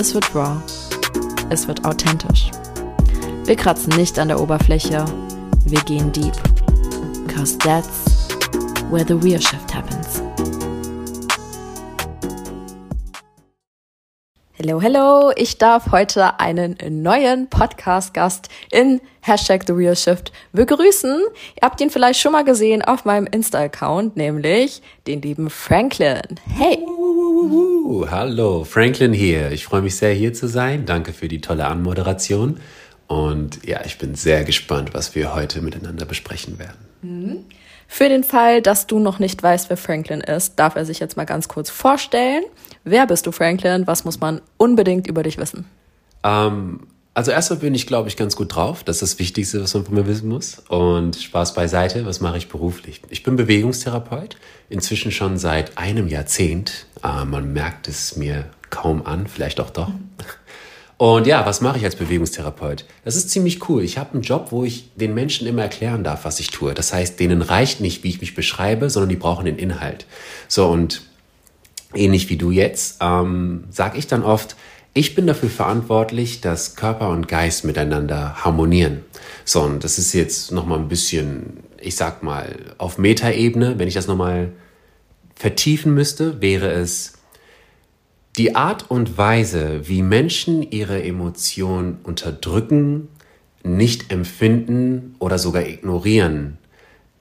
[0.00, 0.56] es wird raw,
[1.50, 2.50] es wird authentisch.
[3.44, 5.04] Wir kratzen nicht an der Oberfläche,
[5.66, 6.32] wir gehen deep.
[7.28, 8.28] Cause that's
[8.90, 10.22] where the real shift happens.
[14.54, 15.32] Hello, hello!
[15.36, 21.18] Ich darf heute einen neuen Podcast-Gast in Hashtag The Real Shift begrüßen.
[21.56, 26.22] Ihr habt ihn vielleicht schon mal gesehen auf meinem Insta-Account, nämlich den lieben Franklin.
[26.46, 26.78] Hey!
[27.40, 29.50] Uh, hallo, Franklin hier.
[29.50, 30.84] Ich freue mich sehr, hier zu sein.
[30.84, 32.60] Danke für die tolle Anmoderation.
[33.06, 36.76] Und ja, ich bin sehr gespannt, was wir heute miteinander besprechen werden.
[37.88, 41.16] Für den Fall, dass du noch nicht weißt, wer Franklin ist, darf er sich jetzt
[41.16, 42.44] mal ganz kurz vorstellen.
[42.84, 43.86] Wer bist du, Franklin?
[43.86, 45.64] Was muss man unbedingt über dich wissen?
[46.22, 48.84] Ähm, also erstmal bin ich, glaube ich, ganz gut drauf.
[48.84, 50.62] Das ist das Wichtigste, was man von mir wissen muss.
[50.68, 53.02] Und Spaß beiseite, was mache ich beruflich?
[53.10, 54.36] Ich bin Bewegungstherapeut,
[54.68, 56.86] inzwischen schon seit einem Jahrzehnt.
[57.02, 59.90] Äh, man merkt es mir kaum an, vielleicht auch doch.
[60.98, 62.84] Und ja, was mache ich als Bewegungstherapeut?
[63.04, 63.82] Das ist ziemlich cool.
[63.82, 66.74] Ich habe einen Job, wo ich den Menschen immer erklären darf, was ich tue.
[66.74, 70.04] Das heißt, denen reicht nicht, wie ich mich beschreibe, sondern die brauchen den Inhalt.
[70.46, 71.02] So, und
[71.94, 74.56] ähnlich wie du jetzt, ähm, sage ich dann oft,
[74.92, 79.04] ich bin dafür verantwortlich, dass Körper und Geist miteinander harmonieren.
[79.44, 83.94] So, und das ist jetzt nochmal ein bisschen, ich sag mal, auf Metaebene, wenn ich
[83.94, 84.52] das nochmal
[85.36, 87.14] vertiefen müsste, wäre es
[88.36, 93.08] die Art und Weise, wie Menschen ihre Emotionen unterdrücken,
[93.62, 96.58] nicht empfinden oder sogar ignorieren,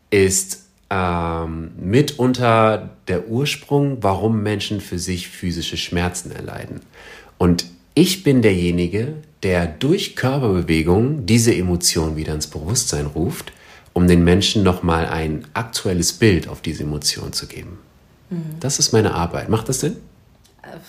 [0.09, 6.82] ist ähm, mitunter der Ursprung, warum Menschen für sich physische Schmerzen erleiden.
[7.39, 13.52] Und ich bin derjenige, der durch Körperbewegung diese Emotion wieder ins Bewusstsein ruft,
[13.94, 17.80] um den Menschen nochmal ein aktuelles Bild auf diese Emotion zu geben.
[18.60, 19.49] Das ist meine Arbeit.
[19.49, 19.95] Macht das Sinn?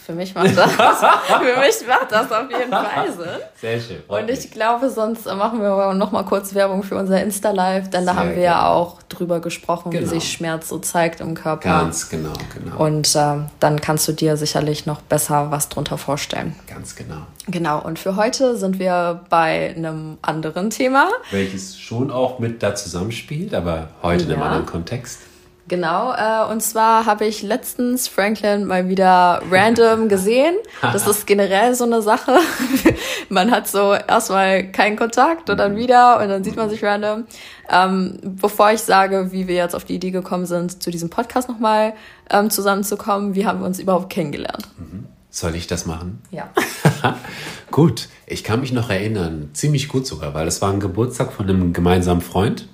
[0.06, 3.26] Für mich macht das, für mich macht das auf jeden Fall Sinn.
[3.60, 4.02] Sehr schön.
[4.08, 8.12] Und ich glaube, sonst machen wir noch mal kurz Werbung für unser Insta-Live, denn da
[8.14, 10.04] Sehr haben wir ja auch drüber gesprochen, Genau.
[10.04, 11.68] wie sich Schmerz so zeigt im Körper.
[11.68, 12.76] Ganz genau, genau.
[12.84, 16.54] Und äh, dann kannst du dir sicherlich noch besser was drunter vorstellen.
[16.66, 17.22] Ganz genau.
[17.48, 21.08] Genau, und für heute sind wir bei einem anderen Thema.
[21.30, 24.46] Welches schon auch mit da zusammenspielt, aber heute in einem Ja.
[24.46, 25.18] anderen Kontext.
[25.70, 30.56] Genau, äh, und zwar habe ich letztens Franklin mal wieder random gesehen.
[30.82, 32.40] Das ist generell so eine Sache.
[33.28, 37.24] man hat so erstmal keinen Kontakt und dann wieder und dann sieht man sich random.
[37.70, 41.48] Ähm, bevor ich sage, wie wir jetzt auf die Idee gekommen sind, zu diesem Podcast
[41.48, 41.92] nochmal
[42.30, 44.66] ähm, zusammenzukommen, wie haben wir uns überhaupt kennengelernt?
[45.30, 46.20] Soll ich das machen?
[46.32, 46.50] Ja.
[47.70, 51.48] gut, ich kann mich noch erinnern, ziemlich gut sogar, weil es war ein Geburtstag von
[51.48, 52.66] einem gemeinsamen Freund.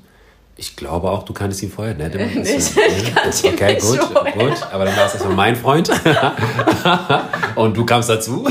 [0.58, 2.08] Ich glaube auch, du kanntest ihn vorher, ne?
[2.08, 4.32] Nicht, Ist- ich okay, nicht gut, vorher.
[4.32, 4.62] gut.
[4.72, 5.90] Aber dann war es erstmal mein Freund.
[7.56, 8.46] und du kamst dazu.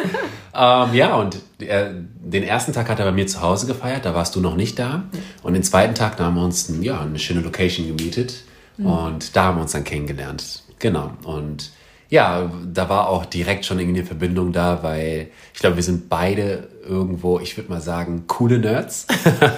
[0.54, 4.14] ähm, ja, und er, den ersten Tag hat er bei mir zu Hause gefeiert, da
[4.14, 5.04] warst du noch nicht da.
[5.42, 8.44] Und den zweiten Tag, da haben wir uns ja, eine schöne Location gemietet.
[8.76, 10.62] Und da haben wir uns dann kennengelernt.
[10.78, 11.10] Genau.
[11.24, 11.72] Und
[12.10, 16.08] ja, da war auch direkt schon irgendwie eine Verbindung da, weil ich glaube, wir sind
[16.08, 19.06] beide irgendwo, ich würde mal sagen, coole Nerds.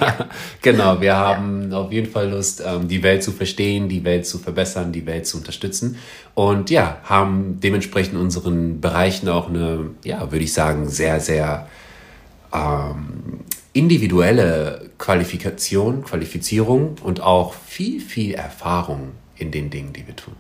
[0.63, 4.39] genau, wir haben auf jeden Fall Lust, ähm, die Welt zu verstehen, die Welt zu
[4.39, 5.97] verbessern, die Welt zu unterstützen.
[6.35, 11.69] Und ja, haben dementsprechend unseren Bereichen auch eine, ja, würde ich sagen, sehr, sehr
[12.53, 20.35] ähm, individuelle Qualifikation, Qualifizierung und auch viel, viel Erfahrung in den Dingen, die wir tun.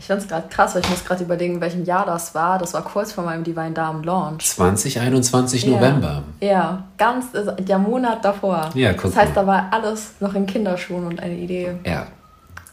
[0.00, 2.56] Ich finde es gerade krass, weil ich muss gerade überlegen, in welchem Jahr das war.
[2.58, 4.46] Das war kurz vor meinem Divine Darm Launch.
[4.48, 6.22] 2021 November.
[6.40, 8.70] Ja, ganz, also der Monat davor.
[8.72, 9.42] Ja, guck Das heißt, mal.
[9.42, 11.74] da war alles noch in Kinderschuhen und eine Idee.
[11.84, 12.06] Ja.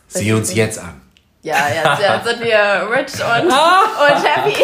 [0.07, 1.01] Sieh uns jetzt an.
[1.41, 4.63] Ja, jetzt, jetzt sind wir rich und, und happy.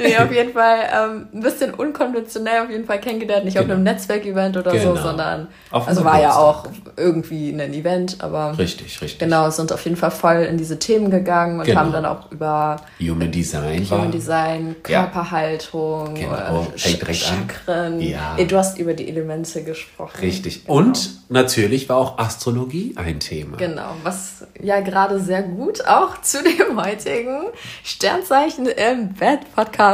[0.00, 3.44] Nee, auf jeden Fall ähm, ein bisschen unkonventionell auf jeden Fall kennengelernt.
[3.44, 3.74] Nicht auf Genau.
[3.74, 5.02] einem Netzwerkevent oder so, Genau.
[5.02, 6.66] sondern Auf also war ja auch
[6.96, 9.18] irgendwie ein Event, aber Richtig, richtig.
[9.18, 11.80] genau, sind auf jeden Fall voll in diese Themen gegangen und Genau.
[11.80, 13.98] haben dann auch über Human Design war.
[13.98, 15.02] Human Design, Ja.
[15.04, 16.78] Körperhaltung, Genau, äh.
[16.78, 18.00] Chakren.
[18.00, 18.36] Ja.
[18.48, 20.18] Du hast über die Elemente gesprochen.
[20.20, 20.64] Richtig.
[20.64, 20.78] Genau.
[20.78, 23.56] Und natürlich war auch Astrologie ein Thema.
[23.56, 27.42] Genau, was ja gerade sehr gut auch zu dem heutigen
[27.84, 29.89] Sternzeichen im Bett Podcast,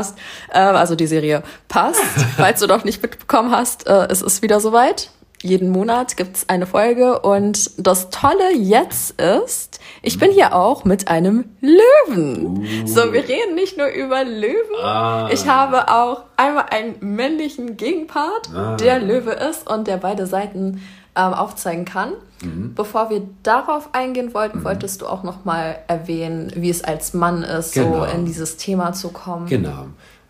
[0.53, 2.01] äh, also die Serie passt.
[2.37, 5.11] Falls du doch nicht mitbekommen hast, äh, es ist wieder soweit
[5.43, 11.09] jeden Monat gibt's eine Folge und das Tolle jetzt ist, ich bin hier auch mit
[11.09, 12.59] einem Löwen.
[12.59, 12.87] Uh.
[12.87, 14.77] So, wir reden nicht nur über Löwen.
[14.83, 15.29] Ah.
[15.31, 18.77] Ich habe auch einmal einen männlichen Gegenpart, ah.
[18.77, 20.83] der Löwe ist und der beide Seiten
[21.17, 22.13] ähm, aufzeigen kann.
[22.43, 22.75] Mhm.
[22.75, 24.65] Bevor wir darauf eingehen wollten, mhm.
[24.65, 28.01] wolltest du auch noch mal erwähnen, wie es als Mann ist, genau.
[28.01, 29.47] so in dieses Thema zu kommen.
[29.47, 29.87] Genau.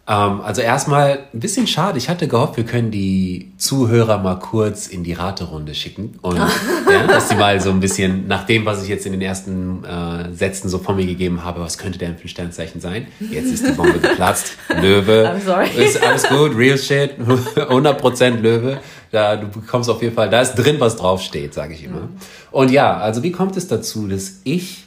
[0.08, 1.98] Ähm, also erstmal ein bisschen schade.
[1.98, 6.36] Ich hatte gehofft, wir können die Zuhörer mal kurz in die Raterunde schicken und
[6.90, 9.84] ja, dass sie mal so ein bisschen nach dem, was ich jetzt in den ersten
[9.84, 13.08] äh, Sätzen so von mir gegeben habe, was könnte denn für ein Sternzeichen sein?
[13.18, 14.56] Jetzt ist die Bombe geplatzt.
[14.80, 15.28] Löwe.
[15.28, 15.68] I'm sorry.
[15.76, 18.78] Ist alles gut, real shit, 100% Löwe.
[19.12, 22.08] Da, du bekommst auf jeden Fall, da ist drin, was draufsteht, sage ich immer.
[22.50, 24.86] Und ja, also wie kommt es dazu, dass ich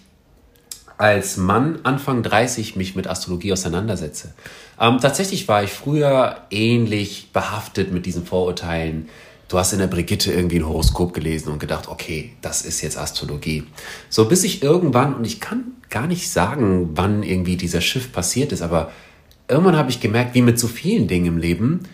[0.99, 4.33] als Mann Anfang 30 mich mit Astrologie auseinandersetze.
[4.79, 9.07] Ähm, tatsächlich war ich früher ähnlich behaftet mit diesen Vorurteilen.
[9.47, 12.97] Du hast in der Brigitte irgendwie ein Horoskop gelesen und gedacht, okay, das ist jetzt
[12.97, 13.63] Astrologie.
[14.09, 18.51] So bis ich irgendwann, und ich kann gar nicht sagen, wann irgendwie dieser Schiff passiert
[18.51, 18.91] ist, aber
[19.47, 21.87] irgendwann habe ich gemerkt, wie mit so vielen Dingen im Leben,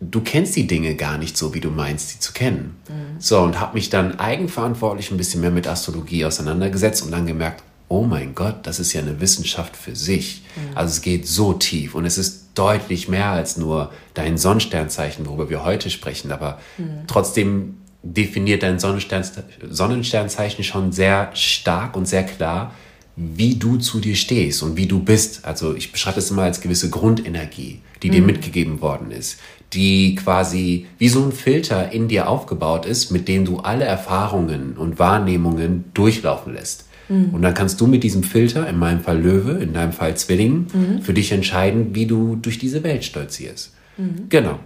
[0.00, 2.76] du kennst die Dinge gar nicht so, wie du meinst, sie zu kennen.
[2.88, 3.20] Mhm.
[3.20, 7.62] So, und habe mich dann eigenverantwortlich ein bisschen mehr mit Astrologie auseinandergesetzt und dann gemerkt,
[7.88, 10.42] oh mein Gott, das ist ja eine Wissenschaft für sich.
[10.56, 10.76] Mhm.
[10.76, 15.50] Also es geht so tief und es ist deutlich mehr als nur dein Sonnensternzeichen, worüber
[15.50, 17.06] wir heute sprechen, aber mhm.
[17.06, 19.24] trotzdem definiert dein Sonnenstern,
[19.68, 22.72] Sonnensternzeichen schon sehr stark und sehr klar,
[23.16, 25.44] wie du zu dir stehst und wie du bist.
[25.44, 28.12] Also ich beschreibe es immer als gewisse Grundenergie, die mhm.
[28.12, 29.38] dir mitgegeben worden ist,
[29.76, 34.74] die quasi wie so ein Filter in dir aufgebaut ist, mit dem du alle Erfahrungen
[34.76, 36.86] und Wahrnehmungen durchlaufen lässt.
[37.08, 37.30] Mhm.
[37.30, 40.66] Und dann kannst du mit diesem Filter, in meinem Fall Löwe, in deinem Fall Zwilling,
[40.72, 41.02] mhm.
[41.02, 43.74] für dich entscheiden, wie du durch diese Welt stolzierst.
[43.98, 44.28] Mhm.
[44.30, 44.58] Genau.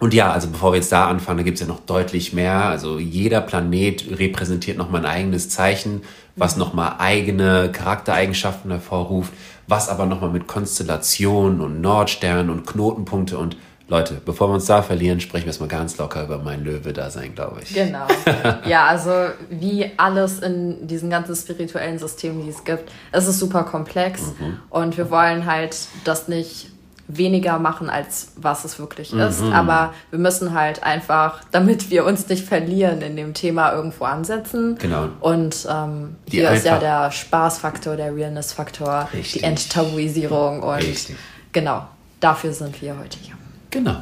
[0.00, 2.64] Und ja, also bevor wir jetzt da anfangen, da gibt es ja noch deutlich mehr.
[2.64, 6.02] Also jeder Planet repräsentiert nochmal ein eigenes Zeichen,
[6.34, 6.62] was mhm.
[6.62, 9.32] nochmal eigene Charaktereigenschaften hervorruft,
[9.68, 13.56] was aber nochmal mit Konstellationen und Nordsternen und Knotenpunkte und
[13.92, 17.60] Leute, bevor wir uns da verlieren, sprechen wir erstmal ganz locker über mein Löwe-Dasein, glaube
[17.62, 17.74] ich.
[17.74, 18.06] Genau.
[18.66, 19.10] Ja, also
[19.50, 24.60] wie alles in diesen ganzen spirituellen Systemen, die es gibt, es ist super komplex mhm.
[24.70, 26.68] und wir wollen halt das nicht
[27.06, 29.20] weniger machen, als was es wirklich mhm.
[29.20, 29.42] ist.
[29.42, 34.78] Aber wir müssen halt einfach, damit wir uns nicht verlieren in dem Thema, irgendwo ansetzen.
[34.78, 35.08] Genau.
[35.20, 41.16] Und ähm, hier ist ja der Spaßfaktor, der Realness-Faktor, die Enttabuisierung und Richtig.
[41.52, 41.86] genau,
[42.20, 43.34] dafür sind wir heute hier.
[43.72, 43.96] Genau.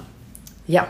[0.67, 0.87] Ja.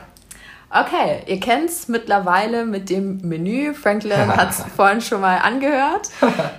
[0.72, 3.74] Okay, ihr kennt es mittlerweile mit dem Menü.
[3.74, 6.08] Franklin hat es vorhin schon mal angehört.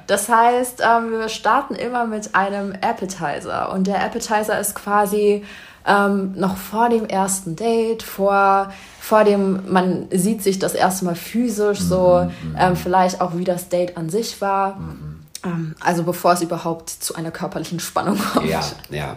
[0.08, 3.72] Das heißt, ähm, wir starten immer mit einem Appetizer.
[3.72, 5.46] Und der Appetizer ist quasi
[5.86, 11.16] ähm, noch vor dem ersten Date, vor, vor dem, man sieht sich das erste Mal
[11.16, 12.56] physisch, so mhm, mhm.
[12.60, 14.76] ähm, vielleicht auch wie das Date an sich war.
[14.76, 15.20] Mhm.
[15.46, 18.46] Ähm, also bevor es überhaupt zu einer körperlichen Spannung kommt.
[18.46, 19.16] Ja, ja.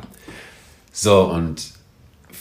[0.93, 1.74] So, und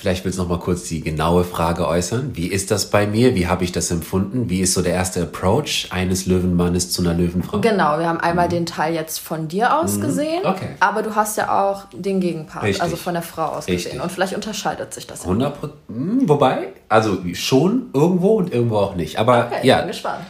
[0.03, 2.31] Vielleicht willst du noch mal kurz die genaue Frage äußern.
[2.33, 3.35] Wie ist das bei mir?
[3.35, 4.49] Wie habe ich das empfunden?
[4.49, 7.61] Wie ist so der erste Approach eines Löwenmannes zu einer Löwenfrau?
[7.61, 8.51] Genau, wir haben einmal mhm.
[8.51, 10.01] den Teil jetzt von dir aus mhm.
[10.01, 10.71] gesehen, okay.
[10.81, 12.83] aber du hast ja auch den Gegenpart, Richtig.
[12.83, 13.85] also von der Frau aus Richtig.
[13.85, 14.01] gesehen.
[14.01, 15.21] Und vielleicht unterscheidet sich das.
[15.21, 15.55] 100
[15.87, 19.19] hm, Wobei, also schon irgendwo und irgendwo auch nicht.
[19.19, 19.85] Aber okay, ja,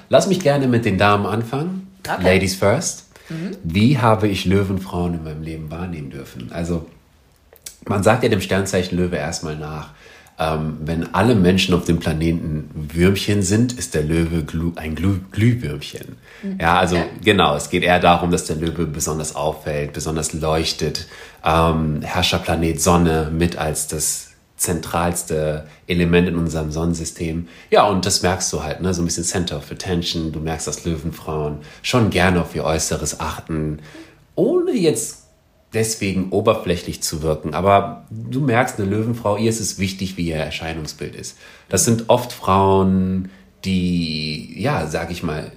[0.07, 1.88] lass mich gerne mit den Damen anfangen.
[2.07, 2.36] Okay.
[2.36, 3.07] Ladies first.
[3.27, 3.57] Mhm.
[3.63, 6.51] Wie habe ich Löwenfrauen in meinem Leben wahrnehmen dürfen?
[6.53, 6.86] Also
[7.87, 9.89] man sagt ja dem Sternzeichen Löwe erstmal nach.
[10.39, 14.43] Ähm, wenn alle Menschen auf dem Planeten Würmchen sind, ist der Löwe
[14.77, 16.17] ein Glüh Glühwürmchen.
[16.41, 16.57] Mhm.
[16.59, 17.05] Ja, also ja.
[17.23, 21.07] genau, es geht eher darum, dass der Löwe besonders auffällt, besonders leuchtet.
[21.45, 27.47] Ähm, Herrscherplanet Sonne mit als das zentralste Element in unserem Sonnensystem.
[27.69, 28.93] Ja, und das merkst du halt, ne?
[28.93, 30.31] so ein bisschen Center of Attention.
[30.31, 33.79] Du merkst, dass Löwenfrauen schon gerne auf ihr Äußeres achten,
[34.35, 35.22] ohne jetzt
[35.73, 37.53] deswegen oberflächlich zu wirken.
[37.53, 41.37] Aber du merkst, eine Löwenfrau, ihr ist es wichtig, wie ihr Erscheinungsbild ist.
[41.69, 43.29] Das sind oft Frauen,
[43.65, 45.51] die, ja, sag ich mal,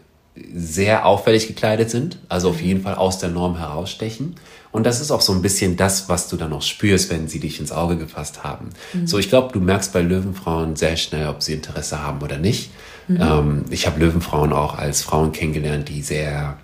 [0.55, 4.37] sehr auffällig gekleidet sind, also auf jeden Fall aus der Norm herausstechen.
[4.71, 7.41] Und das ist auch so ein bisschen das, was du dann auch spürst, wenn sie
[7.41, 8.71] dich ins Auge gefasst haben.
[8.93, 9.07] Mhm.
[9.07, 12.71] So, ich glaube, du merkst bei Löwenfrauen sehr schnell, ob sie Interesse haben oder nicht.
[13.09, 13.19] Mhm.
[13.21, 16.59] Ähm, ich habe Löwenfrauen auch als Frauen kennengelernt, die sehr,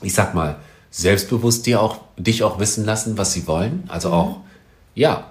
[0.00, 0.56] ich sag mal,
[0.92, 3.84] selbstbewusst dir auch, dich auch wissen lassen, was sie wollen.
[3.88, 4.14] Also mhm.
[4.14, 4.36] auch,
[4.94, 5.30] ja,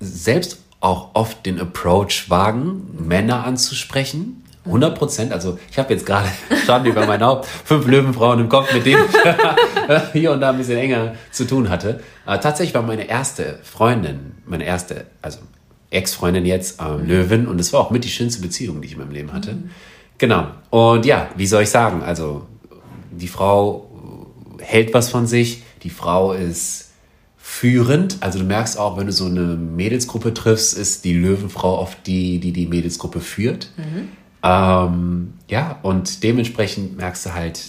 [0.00, 4.42] selbst auch oft den Approach wagen, Männer anzusprechen.
[4.64, 5.32] 100 Prozent.
[5.32, 6.28] Also ich habe jetzt gerade
[6.66, 10.58] Schande über mein Haupt fünf Löwenfrauen im Kopf, mit denen ich hier und da ein
[10.58, 12.00] bisschen enger zu tun hatte.
[12.24, 15.38] Aber tatsächlich war meine erste Freundin, meine erste, also
[15.90, 17.46] Ex-Freundin jetzt, ähm, Löwin.
[17.46, 19.52] Und es war auch mit die schönste Beziehung, die ich in meinem Leben hatte.
[19.52, 19.70] Mhm.
[20.18, 20.48] Genau.
[20.70, 22.02] Und ja, wie soll ich sagen?
[22.02, 22.46] Also
[23.10, 23.85] die Frau
[24.66, 25.62] hält was von sich.
[25.82, 26.90] Die Frau ist
[27.38, 28.18] führend.
[28.20, 32.40] Also du merkst auch, wenn du so eine Mädelsgruppe triffst, ist die Löwenfrau oft die,
[32.40, 33.70] die die Mädelsgruppe führt.
[33.76, 34.08] Mhm.
[34.42, 37.62] Ähm, ja, und dementsprechend merkst du halt,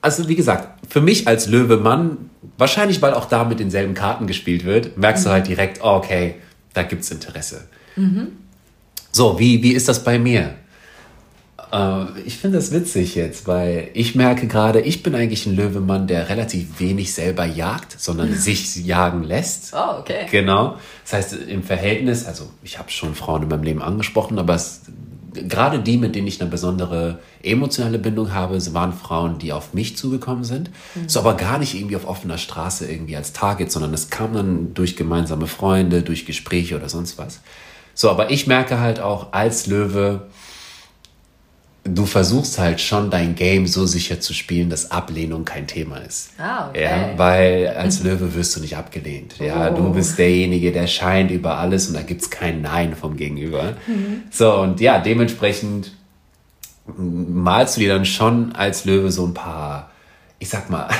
[0.00, 4.64] also wie gesagt, für mich als Löwe-Mann, wahrscheinlich weil auch da mit denselben Karten gespielt
[4.64, 5.28] wird, merkst mhm.
[5.28, 6.36] du halt direkt, oh, okay,
[6.72, 7.68] da gibt es Interesse.
[7.96, 8.28] Mhm.
[9.12, 10.54] So, wie, wie ist das bei mir?
[11.72, 16.06] Äh, ich finde das witzig jetzt, weil ich merke gerade, ich bin eigentlich ein Löwemann,
[16.06, 19.74] der relativ wenig selber jagt, sondern sich jagen lässt.
[19.74, 20.26] Oh, okay.
[20.30, 20.76] Genau.
[21.04, 24.82] Das heißt, im Verhältnis, also ich habe schon Frauen in meinem Leben angesprochen, aber es,
[25.32, 29.96] gerade die, mit denen ich eine besondere emotionale Bindung habe, waren Frauen, die auf mich
[29.96, 30.70] zugekommen sind.
[30.94, 31.08] Mhm.
[31.08, 34.74] So aber gar nicht irgendwie auf offener Straße irgendwie als Target, sondern es kam dann
[34.74, 37.40] durch gemeinsame Freunde, durch Gespräche oder sonst was.
[37.94, 40.28] So, aber ich merke halt auch als Löwe,
[41.94, 46.30] du versuchst halt schon dein Game so sicher zu spielen, dass Ablehnung kein Thema ist.
[46.38, 46.82] Ah, okay.
[46.82, 49.38] Ja, weil als Löwe wirst du nicht abgelehnt.
[49.38, 49.76] Ja, oh.
[49.76, 53.76] du bist derjenige, der scheint über alles und da gibt es kein Nein vom Gegenüber.
[53.86, 54.22] Mhm.
[54.30, 55.92] So, und ja, dementsprechend
[56.96, 59.90] malst du dir dann schon als Löwe so ein paar,
[60.38, 60.88] ich sag mal,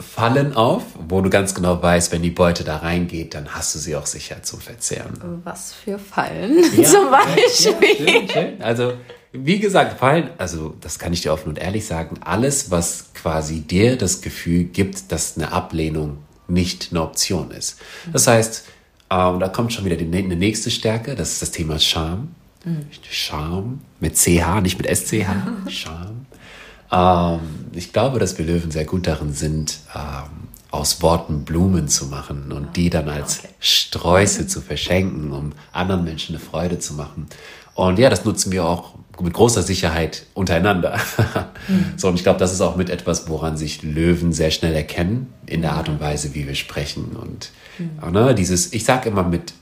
[0.00, 3.80] Fallen auf, wo du ganz genau weißt, wenn die Beute da reingeht, dann hast du
[3.80, 5.40] sie auch sicher zum Verzehren.
[5.42, 8.06] Was für Fallen ja, zum Beispiel?
[8.06, 8.62] Ja, schön, schön.
[8.62, 8.92] Also
[9.32, 13.60] wie gesagt, Fallen, also das kann ich dir offen und ehrlich sagen, alles, was quasi
[13.60, 17.78] dir das Gefühl gibt, dass eine Ablehnung nicht eine Option ist.
[18.12, 18.64] Das heißt,
[19.10, 22.34] ähm, da kommt schon wieder die, eine nächste Stärke, das ist das Thema Scham.
[22.64, 22.86] Mhm.
[23.08, 25.26] Scham mit CH, nicht mit SCH.
[25.68, 26.26] Scham.
[26.90, 27.40] Ähm,
[27.72, 32.52] ich glaube, dass wir Löwen sehr gut darin sind, ähm, aus Worten Blumen zu machen
[32.52, 33.48] und die dann als okay.
[33.60, 37.26] Sträuße zu verschenken, um anderen Menschen eine Freude zu machen.
[37.74, 40.98] Und ja, das nutzen wir auch mit großer Sicherheit untereinander.
[41.68, 41.94] Mhm.
[41.96, 45.32] So, und ich glaube, das ist auch mit etwas, woran sich Löwen sehr schnell erkennen,
[45.46, 47.16] in der Art und Weise, wie wir sprechen.
[47.16, 48.12] Und mhm.
[48.12, 49.52] ne, dieses, ich sage immer mit,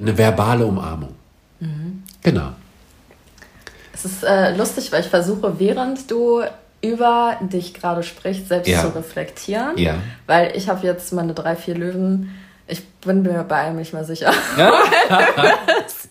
[0.00, 1.14] eine verbale Umarmung.
[1.60, 2.02] Mhm.
[2.22, 2.52] Genau.
[3.92, 6.42] Es ist äh, lustig, weil ich versuche, während du
[6.82, 8.82] über dich gerade sprichst, selbst ja.
[8.82, 9.76] zu reflektieren.
[9.78, 9.94] Ja.
[10.26, 12.34] Weil ich habe jetzt meine drei, vier Löwen.
[12.66, 14.32] Ich bin mir bei einem nicht mehr sicher.
[14.58, 14.72] Ja.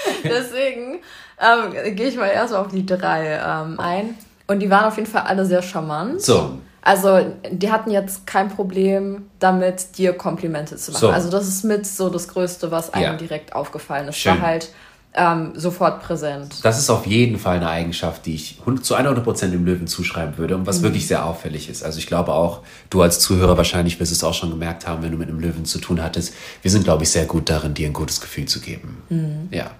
[0.24, 1.00] Deswegen
[1.40, 4.14] ähm, gehe ich mal erst auf die drei ähm, ein.
[4.46, 6.22] Und die waren auf jeden Fall alle sehr charmant.
[6.22, 6.58] So.
[6.80, 11.00] Also, die hatten jetzt kein Problem damit, dir Komplimente zu machen.
[11.00, 11.10] So.
[11.10, 13.14] Also, das ist mit so das Größte, was einem ja.
[13.14, 14.16] direkt aufgefallen ist.
[14.16, 14.40] Schön.
[14.40, 14.70] War halt
[15.14, 16.56] ähm, sofort präsent.
[16.62, 20.38] Das ist auf jeden Fall eine Eigenschaft, die ich zu 100 Prozent dem Löwen zuschreiben
[20.38, 20.84] würde und was mhm.
[20.84, 21.82] wirklich sehr auffällig ist.
[21.82, 25.10] Also ich glaube auch, du als Zuhörer wahrscheinlich wirst es auch schon gemerkt haben, wenn
[25.10, 26.34] du mit einem Löwen zu tun hattest.
[26.62, 29.02] Wir sind, glaube ich, sehr gut darin, dir ein gutes Gefühl zu geben.
[29.08, 29.48] Mhm.
[29.50, 29.70] Ja.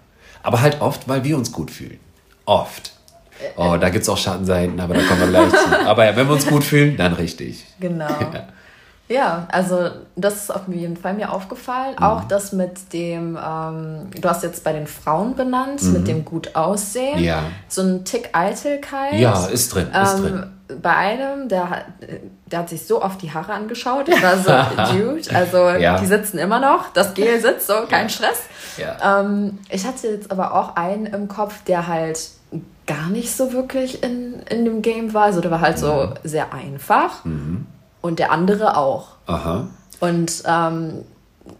[0.48, 2.00] Aber halt oft, weil wir uns gut fühlen.
[2.46, 2.92] Oft.
[3.58, 5.86] Oh, da gibt es auch Schattenseiten, aber da kommen wir gleich zu.
[5.86, 7.66] Aber ja, wenn wir uns gut fühlen, dann richtig.
[7.78, 8.08] Genau.
[8.32, 8.48] Ja.
[9.10, 11.96] Ja, also das ist auf jeden Fall mir aufgefallen.
[11.98, 12.04] Mhm.
[12.04, 15.92] Auch das mit dem, ähm, du hast jetzt bei den Frauen benannt, mhm.
[15.94, 17.18] mit dem gut aussehen.
[17.18, 17.44] Ja.
[17.68, 19.14] So ein Tick Eitelkeit.
[19.14, 20.46] Ja, ist drin, ist ähm, drin.
[20.82, 21.84] Bei einem, der hat,
[22.46, 24.08] der hat sich so oft die Haare angeschaut.
[24.08, 25.98] Ich war so, Dude, also ja.
[25.98, 26.92] die sitzen immer noch.
[26.92, 28.08] Das Gel sitzt so, kein ja.
[28.08, 28.42] Stress.
[28.76, 29.20] Ja.
[29.20, 32.20] Ähm, ich hatte jetzt aber auch einen im Kopf, der halt
[32.86, 35.24] gar nicht so wirklich in, in dem Game war.
[35.24, 35.80] Also der war halt mhm.
[35.80, 37.24] so sehr einfach.
[37.24, 37.66] Mhm
[38.00, 39.08] und der andere auch.
[39.26, 39.68] Aha.
[40.00, 41.04] Und ähm,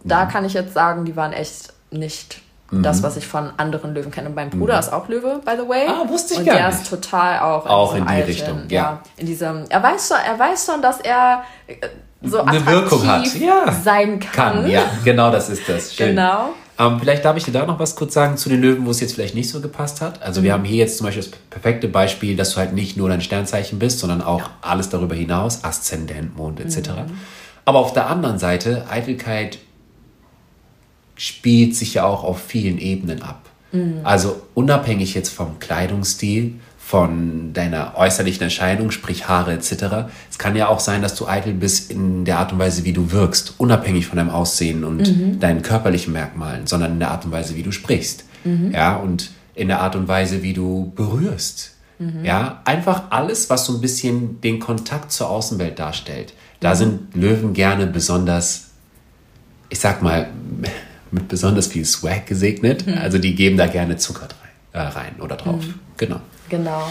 [0.03, 0.29] da mhm.
[0.29, 2.83] kann ich jetzt sagen, die waren echt nicht mhm.
[2.83, 4.29] das, was ich von anderen Löwen kenne.
[4.29, 4.79] Und mein Bruder mhm.
[4.79, 5.87] ist auch Löwe, by the way.
[5.87, 6.65] Ah, wusste ich und gar nicht.
[6.65, 8.81] Und der ist total auch in, auch in die Alten, Richtung, ja.
[8.81, 9.03] ja.
[9.17, 11.75] In diesem, er weiß schon, er weiß schon, dass er äh,
[12.21, 13.71] so eine Wirkung hat, ja.
[13.71, 14.63] sein kann.
[14.63, 14.69] kann.
[14.69, 15.95] Ja, genau, das ist das.
[15.95, 16.09] Schön.
[16.09, 16.49] Genau.
[16.77, 19.01] Ähm, vielleicht darf ich dir da noch was kurz sagen zu den Löwen, wo es
[19.01, 20.21] jetzt vielleicht nicht so gepasst hat.
[20.21, 20.45] Also mhm.
[20.45, 23.21] wir haben hier jetzt zum Beispiel das perfekte Beispiel, dass du halt nicht nur dein
[23.21, 24.49] Sternzeichen bist, sondern auch ja.
[24.61, 26.89] alles darüber hinaus, Aszendent, Mond etc.
[26.89, 27.19] Mhm.
[27.65, 29.59] Aber auf der anderen Seite, Eitelkeit
[31.19, 33.49] spielt sich ja auch auf vielen Ebenen ab.
[33.73, 33.99] Mhm.
[34.03, 40.09] Also unabhängig jetzt vom Kleidungsstil, von deiner äußerlichen Erscheinung, sprich Haare etc.
[40.31, 42.93] Es kann ja auch sein, dass du eitel bist in der Art und Weise, wie
[42.93, 45.39] du wirkst, unabhängig von deinem Aussehen und mhm.
[45.39, 48.23] deinen körperlichen Merkmalen, sondern in der Art und Weise, wie du sprichst.
[48.45, 48.71] Mhm.
[48.71, 51.73] Ja, und in der Art und Weise, wie du berührst.
[51.99, 52.23] Mhm.
[52.23, 56.33] Ja, einfach alles, was so ein bisschen den Kontakt zur Außenwelt darstellt.
[56.61, 56.75] Da mhm.
[56.75, 58.69] sind Löwen gerne besonders,
[59.69, 60.29] ich sag mal,
[61.11, 62.87] mit besonders viel Swag gesegnet.
[62.87, 62.97] Mhm.
[62.97, 64.27] Also die geben da gerne Zucker
[64.73, 64.85] rein.
[64.85, 65.63] äh, rein oder drauf.
[65.65, 65.79] Mhm.
[65.97, 66.21] Genau.
[66.49, 66.89] Genau.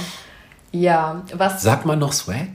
[0.73, 1.63] Ja, was.
[1.63, 2.49] Sagt man noch Swag?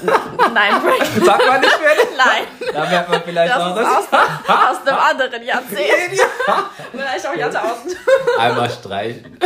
[0.54, 1.26] Nein, Frank.
[1.26, 2.06] Sagt man nicht mehr?
[2.16, 2.72] Nein.
[2.72, 6.20] Da merkt man vielleicht das auch ist aus, aus einem anderen Jahrzehnt.
[6.92, 7.96] vielleicht auch Jahrtausend.
[8.38, 9.36] Einmal streichen.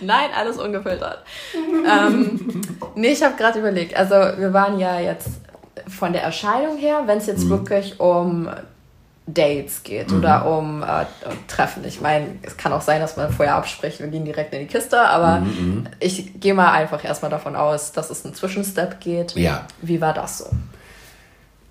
[0.00, 1.22] Nein, alles ungefiltert.
[1.54, 2.62] ähm,
[2.96, 3.94] nee, ich habe gerade überlegt.
[3.96, 5.28] Also, wir waren ja jetzt
[5.88, 7.50] von der Erscheinung her, wenn es jetzt mhm.
[7.50, 8.48] wirklich um
[9.26, 10.18] Dates geht mhm.
[10.18, 11.04] oder um äh,
[11.46, 11.84] Treffen.
[11.84, 14.66] Ich meine, es kann auch sein, dass man vorher abspricht, wir gehen direkt in die
[14.66, 15.86] Kiste, aber mhm, mhm.
[16.00, 19.36] ich gehe mal einfach erstmal davon aus, dass es einen Zwischenstep geht.
[19.36, 19.66] Ja.
[19.80, 20.46] Wie war das so?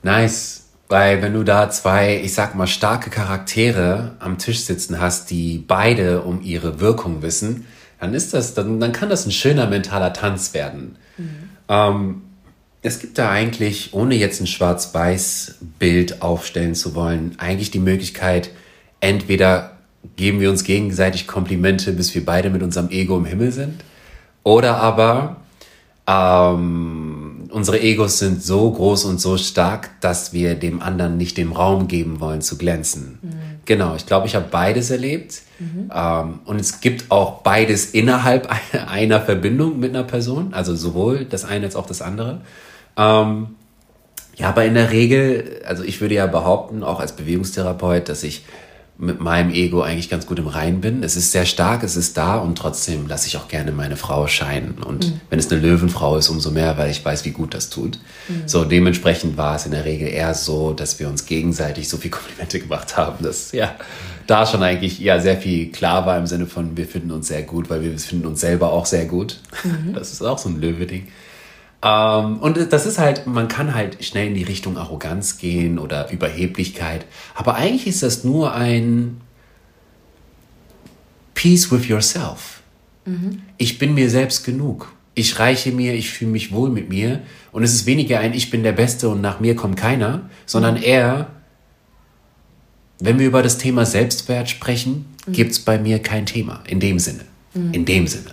[0.04, 0.68] Nice.
[0.88, 5.58] Weil wenn du da zwei, ich sag mal, starke Charaktere am Tisch sitzen hast, die
[5.58, 7.66] beide um ihre Wirkung wissen,
[8.00, 10.98] dann ist das, dann, dann kann das ein schöner mentaler Tanz werden.
[11.18, 11.50] Mhm.
[11.70, 12.22] Ähm,
[12.82, 18.50] es gibt da eigentlich, ohne jetzt ein Schwarz-Weiß-Bild aufstellen zu wollen, eigentlich die Möglichkeit,
[19.00, 19.78] entweder
[20.16, 23.84] geben wir uns gegenseitig Komplimente, bis wir beide mit unserem Ego im Himmel sind,
[24.44, 25.38] oder aber
[26.08, 31.52] ähm, unsere Egos sind so groß und so stark, dass wir dem anderen nicht den
[31.52, 33.20] Raum geben wollen zu glänzen.
[33.22, 33.32] Mhm.
[33.66, 35.42] Genau, ich glaube, ich habe beides erlebt.
[35.60, 35.92] Mhm.
[35.94, 38.50] Ähm, und es gibt auch beides innerhalb
[38.88, 42.42] einer Verbindung mit einer Person, also sowohl das eine als auch das andere.
[42.98, 43.56] Ähm,
[44.36, 48.44] ja, aber in der Regel, also ich würde ja behaupten, auch als Bewegungstherapeut, dass ich
[48.98, 51.02] mit meinem Ego eigentlich ganz gut im Rein bin.
[51.02, 54.28] Es ist sehr stark, es ist da und trotzdem lasse ich auch gerne meine Frau
[54.28, 54.76] scheinen.
[54.84, 55.22] Und mhm.
[55.32, 57.98] wenn es eine Löwenfrau ist, umso mehr, weil ich weiß, wie gut das tut.
[58.28, 58.44] Mhm.
[58.46, 62.12] So, dementsprechend war es in der Regel eher so, dass wir uns gegenseitig so viel
[62.12, 63.76] Komplimente gemacht haben, dass ja
[64.28, 67.42] da schon eigentlich ja sehr viel klar war im Sinne von, wir finden uns sehr
[67.42, 69.40] gut, weil wir finden uns selber auch sehr gut.
[69.64, 69.94] Mhm.
[69.94, 71.08] Das ist auch so ein Löwe-Ding.
[71.84, 76.12] Ähm, und das ist halt, man kann halt schnell in die Richtung Arroganz gehen oder
[76.12, 77.06] Überheblichkeit.
[77.36, 79.22] Aber eigentlich ist das nur ein
[81.34, 82.62] Peace with yourself.
[83.06, 83.42] Mhm.
[83.58, 84.94] Ich bin mir selbst genug.
[85.16, 87.22] Ich reiche mir, ich fühle mich wohl mit mir.
[87.52, 90.76] Und es ist weniger ein Ich bin der Beste und nach mir kommt keiner, sondern
[90.76, 90.84] mhm.
[90.84, 91.28] eher,
[93.00, 95.32] wenn wir über das Thema Selbstwert sprechen, mhm.
[95.32, 96.64] gibt es bei mir kein Thema.
[96.68, 97.26] In dem Sinne.
[97.56, 97.74] Mhm.
[97.74, 98.32] In dem Sinne.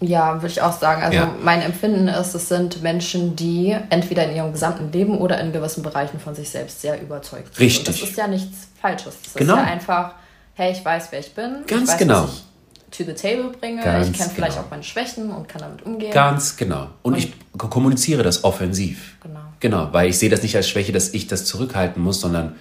[0.00, 1.02] Ja, würde ich auch sagen.
[1.02, 1.34] Also ja.
[1.42, 5.82] mein Empfinden ist, es sind Menschen, die entweder in ihrem gesamten Leben oder in gewissen
[5.82, 7.64] Bereichen von sich selbst sehr überzeugt sind.
[7.64, 7.88] Richtig.
[7.88, 9.16] Und das ist ja nichts Falsches.
[9.24, 9.54] Das genau.
[9.54, 10.14] ist ja einfach,
[10.54, 11.64] hey, ich weiß, wer ich bin.
[11.66, 12.22] Ganz ich weiß, genau.
[12.24, 12.48] Was ich
[12.90, 13.82] to the table bringe.
[13.82, 14.66] Ganz ich kenne vielleicht genau.
[14.66, 16.12] auch meine Schwächen und kann damit umgehen.
[16.12, 16.88] Ganz genau.
[17.02, 19.16] Und, und ich kommuniziere das offensiv.
[19.22, 19.40] Genau.
[19.60, 22.56] Genau, weil ich sehe das nicht als Schwäche, dass ich das zurückhalten muss, sondern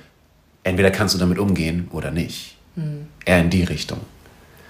[0.64, 2.58] entweder kannst du damit umgehen oder nicht.
[2.76, 3.08] Hm.
[3.26, 4.00] Eher in die Richtung.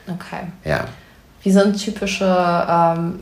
[0.07, 0.47] Okay.
[0.63, 0.87] Ja.
[1.43, 3.19] Wie sind typische ähm,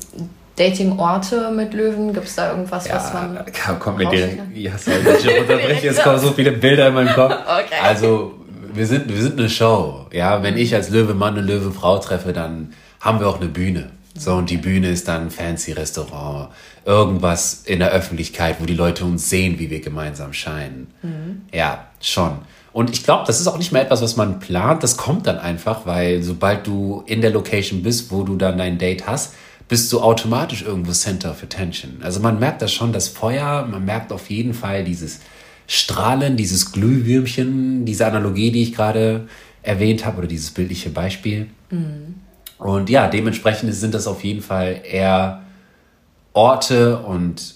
[0.55, 2.13] Dating-Orte mit Löwen?
[2.13, 3.39] Gibt es da irgendwas, ja, was man.
[3.79, 4.29] Komm mit dir.
[4.53, 5.89] Ja, sorry, ich unterbreche.
[5.89, 7.33] Es kommen so viele Bilder in meinen Kopf.
[7.33, 7.75] Okay.
[7.83, 8.33] Also,
[8.73, 10.07] wir sind, wir sind eine Show.
[10.11, 13.91] Ja, wenn ich als Löwemann eine Löwenfrau treffe, dann haben wir auch eine Bühne.
[14.17, 16.49] So, und die Bühne ist dann ein fancy Restaurant,
[16.85, 20.87] irgendwas in der Öffentlichkeit, wo die Leute uns sehen, wie wir gemeinsam scheinen.
[21.01, 21.41] Mhm.
[21.53, 22.39] Ja, schon.
[22.75, 24.83] Und ich glaube, das ist auch nicht mehr etwas, was man plant.
[24.83, 28.77] Das kommt dann einfach, weil sobald du in der Location bist, wo du dann dein
[28.77, 29.33] Date hast,
[29.69, 31.99] bist du automatisch irgendwo Center of Attention.
[32.01, 35.21] Also man merkt das schon, das Feuer, man merkt auf jeden Fall dieses
[35.67, 39.29] Strahlen, dieses Glühwürmchen, diese Analogie, die ich gerade
[39.63, 41.47] erwähnt habe, oder dieses bildliche Beispiel.
[41.69, 42.15] Mhm.
[42.57, 45.43] Und ja, dementsprechend sind das auf jeden Fall eher
[46.33, 47.55] Orte und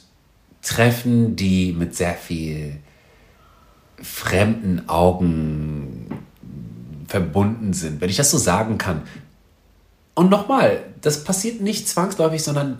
[0.62, 2.78] Treffen, die mit sehr viel
[4.02, 6.08] fremden Augen
[7.08, 9.02] verbunden sind, wenn ich das so sagen kann.
[10.14, 12.80] Und nochmal, das passiert nicht zwangsläufig, sondern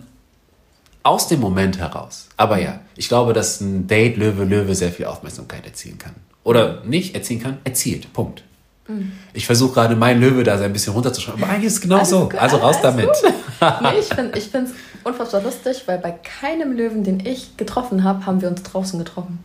[1.02, 2.28] aus dem Moment heraus.
[2.36, 6.14] Aber ja, ich glaube, dass ein Date Löwe Löwe sehr viel Aufmerksamkeit erzielen kann.
[6.44, 8.12] Oder nicht erzielen kann, erzielt.
[8.12, 8.44] Punkt.
[8.86, 9.12] Mhm.
[9.32, 12.04] Ich versuche gerade mein Löwe da so ein bisschen runterzuschreiben, aber eigentlich ist es genau
[12.04, 12.28] so.
[12.38, 13.08] Also raus damit.
[13.60, 14.06] nee, ich
[14.44, 14.70] finde es
[15.04, 19.42] unfassbar lustig, weil bei keinem Löwen, den ich getroffen habe, haben wir uns draußen getroffen.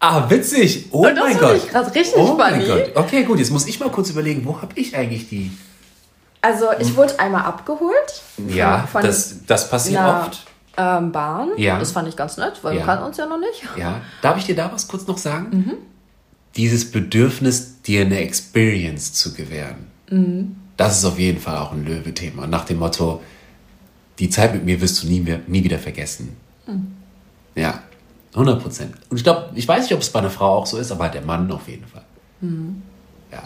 [0.00, 0.86] Ah, witzig.
[0.90, 1.56] Oh und mein Gott.
[1.56, 2.38] Ich gerade richtig oh funny.
[2.38, 2.92] mein Gott.
[2.94, 5.50] Okay, gut, jetzt muss ich mal kurz überlegen, wo habe ich eigentlich die.
[6.42, 8.22] Also, ich wurde einmal abgeholt.
[8.48, 10.44] Ja, von das, das passiert einer, oft.
[10.76, 11.48] Ähm, Bahn.
[11.56, 11.78] Ja.
[11.78, 12.80] Das fand ich ganz nett, weil Ja.
[12.80, 13.62] wir kannten uns ja noch nicht.
[13.76, 14.02] Ja.
[14.22, 15.48] Darf ich dir da was kurz noch sagen?
[15.50, 15.72] Mhm.
[16.56, 19.86] Dieses Bedürfnis, dir eine Experience zu gewähren.
[20.10, 20.56] Mhm.
[20.76, 22.46] Das ist auf jeden Fall auch ein Löwe-Thema.
[22.46, 23.22] Nach dem Motto,
[24.18, 26.36] die Zeit mit mir wirst du nie, mehr, nie wieder vergessen.
[26.66, 26.94] Mhm.
[27.54, 27.82] Ja,
[28.36, 28.94] 100 Prozent.
[29.10, 31.08] Und ich glaube, ich weiß nicht, ob es bei einer Frau auch so ist, aber
[31.08, 32.02] der Mann auf jeden Fall.
[32.40, 32.82] Mhm.
[33.32, 33.42] Ja,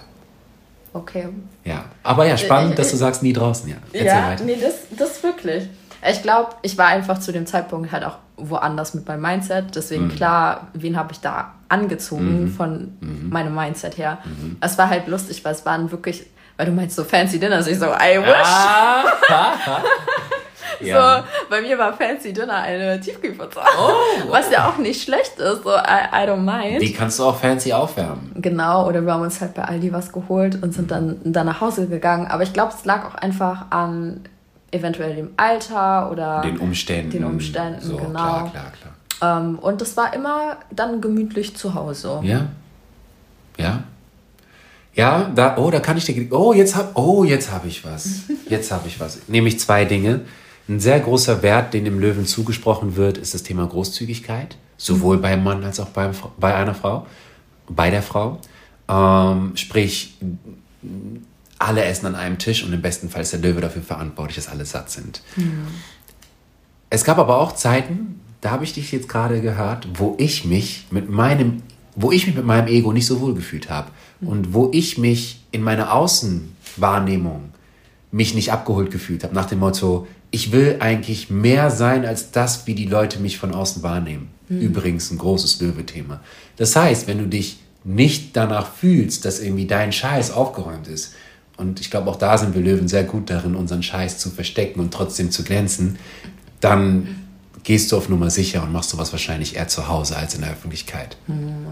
[0.92, 1.28] Okay.
[1.64, 1.84] ja.
[2.02, 3.68] Aber ja, spannend, Äh, äh, dass du sagst, nie draußen.
[3.68, 4.44] Ja, Erzähl ja, weiter.
[4.44, 5.68] nee, das, das wirklich.
[6.10, 9.76] Ich glaube, ich war einfach zu dem Zeitpunkt halt auch woanders mit meinem Mindset.
[9.76, 10.16] Deswegen Mhm.
[10.16, 12.48] klar, wen habe ich da angezogen Mhm.
[12.52, 13.28] von Mhm.
[13.30, 14.18] meinem Mindset her.
[14.24, 14.56] Mhm.
[14.60, 16.26] Es war halt lustig, weil es waren wirklich,
[16.56, 17.66] Weil du meinst so fancy Dinners.
[17.68, 18.34] Ich so, I wish.
[18.44, 19.04] Ah,
[20.80, 21.18] ja.
[21.18, 23.62] So, bei mir war Fancy Dinner eine Tiefkühlpizza.
[23.78, 26.82] Oh, Was ja auch nicht schlecht ist, so I, I don't mind.
[26.82, 28.32] Die kannst du auch fancy aufwärmen.
[28.36, 31.60] Genau, oder wir haben uns halt bei Aldi was geholt und sind dann, dann nach
[31.60, 32.26] Hause gegangen.
[32.26, 34.20] Aber ich glaube, es lag auch einfach an
[34.70, 37.10] eventuell dem Alter oder den Umständen.
[37.10, 38.10] Den Umständen, so, genau.
[38.10, 38.72] Klar, klar,
[39.20, 39.40] klar.
[39.40, 42.20] Ähm, und das war immer dann gemütlich zu Hause.
[42.22, 42.46] Ja.
[43.58, 43.82] Ja.
[44.94, 48.22] Ja, da, oh, da kann ich dir, oh, jetzt hab, oh, jetzt habe ich was.
[48.48, 49.28] Jetzt habe ich was.
[49.28, 50.22] Nämlich zwei Dinge.
[50.70, 55.22] Ein sehr großer Wert, den dem Löwen zugesprochen wird, ist das Thema Großzügigkeit, sowohl mhm.
[55.22, 57.08] beim Mann als auch beim, bei einer Frau,
[57.68, 58.38] bei der Frau.
[58.88, 60.16] Ähm, sprich,
[61.58, 64.48] alle essen an einem Tisch und im besten Fall ist der Löwe dafür verantwortlich, dass
[64.48, 65.22] alle satt sind.
[65.34, 65.66] Mhm.
[66.88, 70.86] Es gab aber auch Zeiten, da habe ich dich jetzt gerade gehört, wo ich mich
[70.92, 71.64] mit meinem,
[71.96, 74.28] wo ich mich mit meinem Ego nicht so wohl gefühlt habe mhm.
[74.28, 77.50] und wo ich mich in meiner Außenwahrnehmung
[78.12, 82.66] mich nicht abgeholt gefühlt habe, nach dem Motto, ich will eigentlich mehr sein als das,
[82.66, 84.30] wie die Leute mich von außen wahrnehmen.
[84.48, 84.60] Mhm.
[84.60, 86.20] Übrigens ein großes Löwe-Thema.
[86.56, 91.14] Das heißt, wenn du dich nicht danach fühlst, dass irgendwie dein Scheiß aufgeräumt ist,
[91.56, 94.80] und ich glaube, auch da sind wir Löwen sehr gut darin, unseren Scheiß zu verstecken
[94.80, 95.98] und trotzdem zu glänzen,
[96.60, 97.20] dann
[97.64, 100.52] gehst du auf Nummer sicher und machst sowas wahrscheinlich eher zu Hause als in der
[100.52, 101.18] Öffentlichkeit.
[101.26, 101.66] Mhm.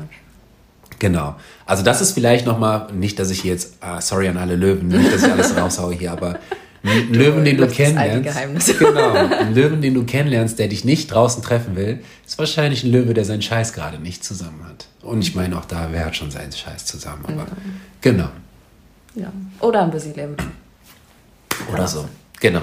[0.98, 1.36] Genau.
[1.64, 5.12] Also das ist vielleicht nochmal, nicht, dass ich jetzt, uh, sorry an alle Löwen, nicht,
[5.12, 6.38] dass ich alles raushaue hier, aber
[6.82, 8.78] ein Löwen, den du kennenlernst.
[8.78, 9.12] Genau.
[9.12, 13.14] Ein Löwen, den du kennenlernst, der dich nicht draußen treffen will, ist wahrscheinlich ein Löwe,
[13.14, 14.86] der seinen Scheiß gerade nicht zusammen hat.
[15.02, 17.80] Und ich meine auch da, wer hat schon seinen Scheiß zusammen, aber mhm.
[18.00, 18.28] genau.
[19.14, 19.32] Ja.
[19.60, 20.36] Oder ein Busy-Leben.
[21.72, 22.04] Oder so.
[22.40, 22.62] Genau.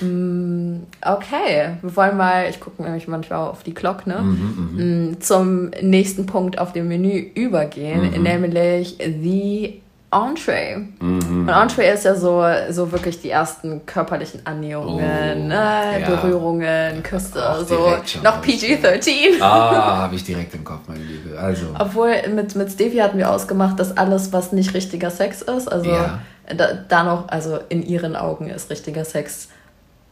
[0.00, 4.20] Mm, okay, wir wollen mal, ich gucke nämlich manchmal auf die Glock, ne?
[4.20, 5.10] Mhm, mhm.
[5.10, 8.22] Mm, zum nächsten Punkt auf dem Menü übergehen, mhm.
[8.22, 9.81] nämlich The
[10.12, 10.76] Entree.
[11.00, 11.48] Mhm.
[11.48, 16.00] Und Entree ist ja so, so wirklich die ersten körperlichen Annäherungen, oh, ne?
[16.00, 16.10] ja.
[16.10, 19.40] Berührungen, Küsse, so noch PG-13.
[19.40, 21.38] Ah, habe ich direkt im Kopf, meine Liebe.
[21.38, 21.66] Also.
[21.78, 25.90] Obwohl mit, mit Stevie hatten wir ausgemacht, dass alles, was nicht richtiger Sex ist, also
[25.90, 26.20] ja.
[26.54, 29.48] da, da noch, also in ihren Augen ist richtiger Sex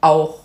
[0.01, 0.39] auch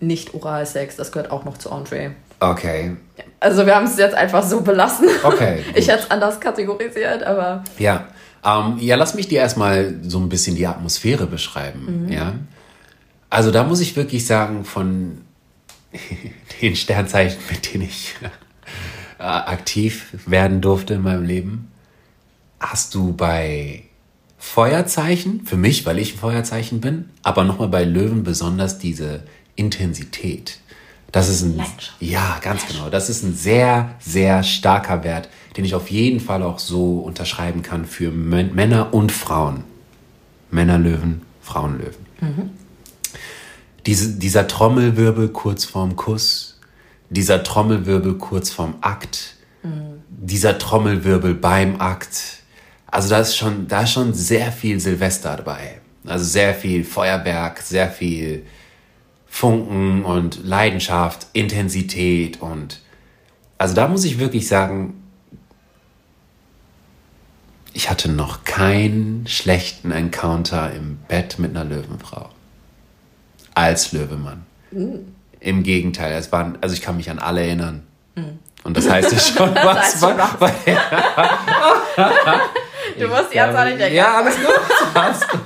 [0.00, 2.10] nicht Oralsex, das gehört auch noch zu Entree.
[2.40, 2.96] Okay.
[3.40, 5.08] Also wir haben es jetzt einfach so belassen.
[5.22, 5.64] Okay.
[5.74, 7.64] ich hätte es anders kategorisiert, aber.
[7.78, 8.06] Ja.
[8.44, 12.04] Ähm, ja, lass mich dir erstmal so ein bisschen die Atmosphäre beschreiben.
[12.04, 12.12] Mhm.
[12.12, 12.34] Ja.
[13.30, 15.22] Also da muss ich wirklich sagen, von
[16.62, 18.14] den Sternzeichen, mit denen ich
[19.18, 21.72] äh, aktiv werden durfte in meinem Leben,
[22.60, 23.84] hast du bei
[24.38, 29.22] Feuerzeichen, für mich, weil ich ein Feuerzeichen bin, aber nochmal bei Löwen besonders diese
[29.56, 30.58] Intensität.
[31.12, 31.62] Das ist ein,
[32.00, 32.90] ja, ganz genau.
[32.90, 37.62] Das ist ein sehr, sehr starker Wert, den ich auf jeden Fall auch so unterschreiben
[37.62, 39.64] kann für Männer und Frauen.
[40.50, 42.06] Männerlöwen, Frauenlöwen.
[42.20, 42.50] Mhm.
[43.86, 46.60] Diese, dieser Trommelwirbel kurz vorm Kuss,
[47.10, 50.02] dieser Trommelwirbel kurz vorm Akt, mhm.
[50.08, 52.42] dieser Trommelwirbel beim Akt.
[52.86, 55.80] Also da ist schon, da ist schon sehr viel Silvester dabei.
[56.06, 58.44] Also sehr viel Feuerwerk, sehr viel
[59.26, 62.80] Funken und Leidenschaft, Intensität und
[63.58, 65.03] also da muss ich wirklich sagen,
[67.74, 72.30] ich hatte noch keinen schlechten Encounter im Bett mit einer Löwenfrau.
[73.54, 74.46] Als Löwemann.
[74.70, 75.14] Mhm.
[75.40, 77.82] Im Gegenteil, es waren, also ich kann mich an alle erinnern.
[78.14, 78.38] Mhm.
[78.62, 80.00] Und das heißt ja schon was.
[80.00, 80.40] Schon was.
[80.40, 80.54] Weil,
[82.98, 83.96] du musst jetzt auch nicht erkennen.
[83.96, 84.60] Ja, alles gut.
[84.94, 85.40] Alles gut.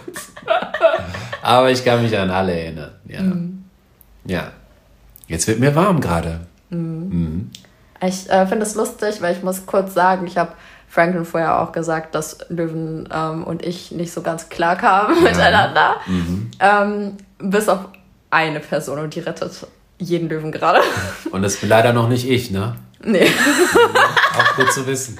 [1.42, 2.92] Aber ich kann mich an alle erinnern.
[3.06, 3.22] Ja.
[3.22, 3.64] Mhm.
[4.26, 4.52] Ja.
[5.26, 6.40] Jetzt wird mir warm gerade.
[6.68, 7.08] Mhm.
[7.08, 7.50] Mhm.
[8.02, 10.52] Ich äh, finde es lustig, weil ich muss kurz sagen, ich habe
[10.88, 15.22] Franklin vorher auch gesagt, dass Löwen ähm, und ich nicht so ganz klar kamen ja.
[15.30, 15.96] miteinander.
[16.06, 16.50] Mhm.
[16.60, 17.80] Ähm, bis auf
[18.30, 19.66] eine Person und die rettet
[19.98, 20.80] jeden Löwen gerade.
[21.30, 22.76] Und das bin leider noch nicht ich, ne?
[23.02, 23.30] Nee.
[24.38, 25.18] auch gut zu wissen.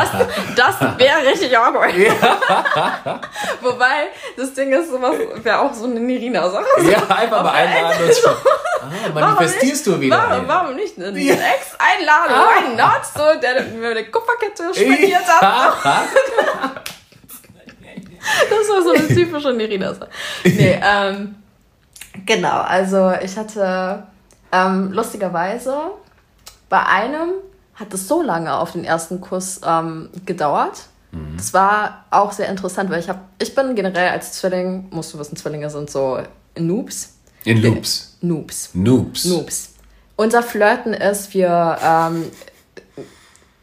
[0.00, 1.94] Das, das wäre richtig awkward.
[1.96, 2.12] Ja.
[3.60, 6.64] Wobei, das Ding ist, sowas wäre auch so eine Nirina-Sache.
[6.90, 8.34] Ja, einfach mal einladen und schon.
[8.82, 10.16] Ah, manifestierst du wieder.
[10.16, 10.98] Warum, warum nicht?
[10.98, 11.34] Einen ja.
[11.34, 12.48] Ex einladen, ah.
[12.48, 13.04] why not?
[13.14, 15.74] So, der mir eine Kupferkette spendiert hat.
[18.50, 20.08] das war so eine typische Nirina-Sache.
[20.44, 21.36] Nee, ähm,
[22.24, 24.04] genau, also ich hatte
[24.52, 25.76] ähm, lustigerweise
[26.68, 27.32] bei einem
[27.80, 30.82] hat es so lange auf den ersten Kuss ähm, gedauert.
[31.12, 31.36] Mhm.
[31.38, 35.18] Das war auch sehr interessant, weil ich habe, ich bin generell als Zwilling, musst du
[35.18, 36.18] wissen, Zwillinge sind so
[36.58, 37.14] Noobs.
[37.44, 38.18] In Loops.
[38.20, 38.70] Noobs.
[38.74, 39.24] Noobs.
[39.24, 39.70] Noobs.
[40.16, 42.30] Unser Flirten ist, wir ähm,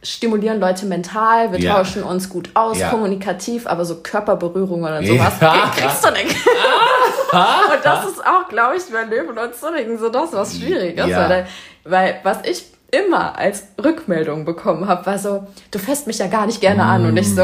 [0.01, 1.75] stimulieren Leute mental, wir Ja.
[1.75, 2.89] tauschen uns gut aus, Ja.
[2.89, 5.13] kommunikativ, aber so Körperberührungen oder Ja.
[5.13, 6.36] sowas krieg- kriegst du nicht.
[7.32, 11.08] und das ist auch, glaube ich, bei Löwen und Zwillingen so das, was schwierig ist.
[11.08, 11.30] Ja.
[11.30, 11.47] Weil,
[11.84, 16.45] weil was ich immer als Rückmeldung bekommen habe, war so, du fässt mich ja gar
[16.45, 17.06] nicht gerne an.
[17.06, 17.41] Und ich so,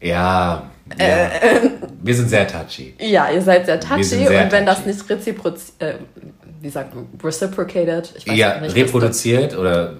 [0.00, 0.62] Ja,
[0.98, 1.06] ja.
[1.06, 1.70] Äh,
[2.02, 2.94] wir sind sehr touchy.
[2.98, 4.88] ja, ihr seid sehr touchy sehr und wenn das touchy.
[4.90, 5.94] nicht reziproz äh,
[6.60, 9.94] wie sagt man, reciprocated, ich weiß Ja, nicht, reproduziert oder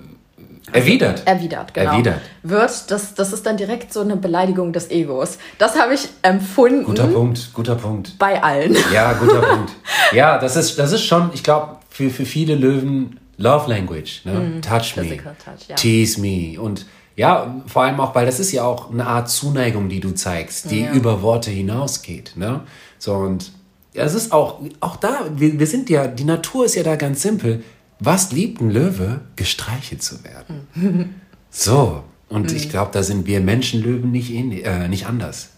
[0.73, 1.23] erwidert.
[1.27, 2.21] erwidert, genau, Erwidert.
[2.42, 5.38] wird, das, das ist dann direkt so eine Beleidigung des Egos.
[5.59, 8.18] Das habe ich empfunden Guter Punkt, guter Punkt.
[8.18, 8.77] bei allen.
[8.92, 9.73] Ja, guter Punkt.
[10.12, 14.22] Ja, das ist, das ist schon, ich glaube, für, für viele Löwen Love Language.
[14.24, 14.61] Ne?
[14.61, 15.77] touch me, touch, ja.
[15.77, 16.61] tease me.
[16.61, 20.11] Und ja, vor allem auch, weil das ist ja auch eine Art Zuneigung, die du
[20.12, 20.92] zeigst, die Ja.
[20.92, 22.33] über Worte hinausgeht.
[22.37, 22.61] Ne?
[22.98, 23.53] So, und
[23.94, 27.22] es ist auch, auch da, wir, wir sind ja, die Natur ist ja da ganz
[27.22, 27.64] simpel.
[28.01, 29.20] Was liebt ein Löwe?
[29.35, 31.14] Gestreichelt zu werden.
[31.51, 32.05] So.
[32.29, 35.48] Und ich glaube, da sind wir Menschenlöwen nicht, ähnlich, äh, nicht anders.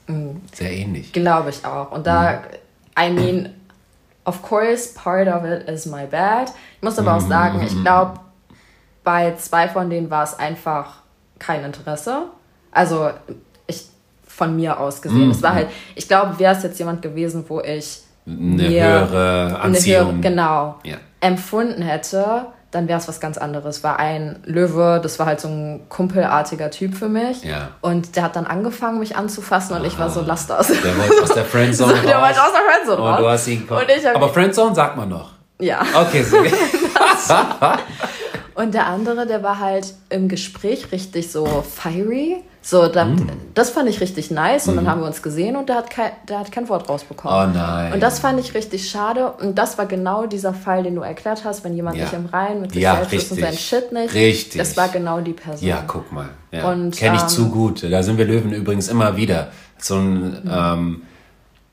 [0.55, 1.12] Sehr ähnlich.
[1.12, 1.90] Glaube ich auch.
[1.90, 2.43] Und da,
[2.99, 3.51] I mean,
[4.24, 6.48] of course, part of it is my bad.
[6.76, 8.20] Ich muss aber auch sagen, ich glaube,
[9.04, 11.02] bei zwei von denen war es einfach
[11.38, 12.24] kein Interesse.
[12.70, 13.11] Also,
[13.66, 13.87] ich,
[14.26, 15.30] von mir aus gesehen.
[15.30, 19.61] Es war halt, ich glaube, wäre es jetzt jemand gewesen, wo ich Eine höhere eine
[19.61, 20.06] Anziehung.
[20.09, 20.96] höhere- genau, Ja.
[21.20, 23.83] empfunden hätte, dann wäre es was ganz anderes.
[23.83, 27.42] War ein Löwe, das war halt so ein kumpelartiger Typ für mich.
[27.44, 27.70] Ja.
[27.80, 30.68] Und der hat dann angefangen, mich anzufassen und ich war so, lass das.
[30.68, 32.00] Der wollte aus der Friendzone raus.
[32.06, 33.20] Der wollte aus der Friendzone Und raus.
[33.20, 35.33] du hast ihn Und ich Aber Friendzone sagt man noch.
[35.59, 35.83] Ja.
[35.94, 36.37] Okay, so.
[38.55, 42.37] Und der andere, der war halt im Gespräch richtig so fiery.
[42.63, 43.27] So, da, Mm.
[43.55, 44.69] das fand ich richtig nice.
[44.69, 47.53] Und dann haben wir uns gesehen und der hat kein, der hat kein Wort rausbekommen.
[47.53, 47.95] Oh nein.
[47.95, 49.33] Und das fand ich richtig schade.
[49.33, 52.05] Und das war genau dieser Fall, den du erklärt hast, wenn jemand Ja.
[52.05, 53.45] nicht im Reinen mit sich Ja, selbst ist und richtig.
[53.71, 54.15] sein Shit nicht.
[54.15, 54.59] Richtig.
[54.59, 55.67] Das war genau die Person.
[55.67, 56.29] ja, guck mal.
[56.53, 56.61] Ja.
[56.61, 57.83] Kenne ich ähm, zu gut.
[57.83, 59.53] Da sind wir Löwen übrigens immer wieder.
[59.79, 61.03] So ein ähm,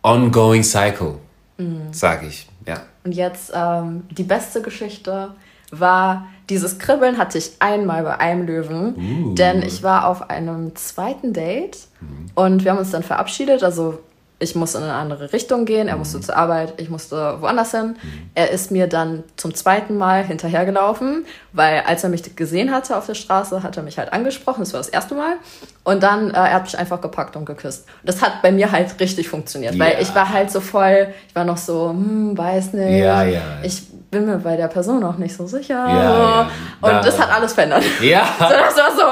[0.04, 1.16] ongoing cycle,
[1.58, 1.82] Mhm.
[1.92, 2.48] sag ich.
[2.66, 2.78] Ja.
[3.04, 5.32] Und jetzt ähm, die beste Geschichte
[5.72, 9.36] war, dieses Kribbeln hatte ich einmal bei einem Löwen, Uh.
[9.36, 12.26] denn ich war auf einem zweiten Date Mhm.
[12.36, 13.64] und wir haben uns dann verabschiedet.
[13.64, 14.00] Also
[14.40, 16.00] ich musste in eine andere Richtung gehen, er Mhm.
[16.02, 17.96] musste zur Arbeit, ich musste woanders hin.
[18.36, 23.08] Er ist mir dann zum zweiten Mal hinterhergelaufen, weil als er mich gesehen hatte auf
[23.08, 25.34] der Straße, hat er mich halt angesprochen, das war das erste Mal.
[25.84, 27.86] Und dann, äh, er hat mich einfach gepackt und geküsst.
[28.04, 30.00] Und das hat bei mir halt richtig funktioniert, weil Ja.
[30.02, 33.00] ich war halt so voll, ich war noch so, hm, weiß nicht.
[33.04, 33.42] Ja, ja.
[33.64, 33.82] Ich
[34.18, 35.76] bin mir bei der Person noch nicht so sicher.
[35.88, 36.52] Ja, ja.
[36.82, 37.84] Und Da- das hat alles verändert.
[38.02, 38.26] Ja.
[38.40, 39.04] So, das war so,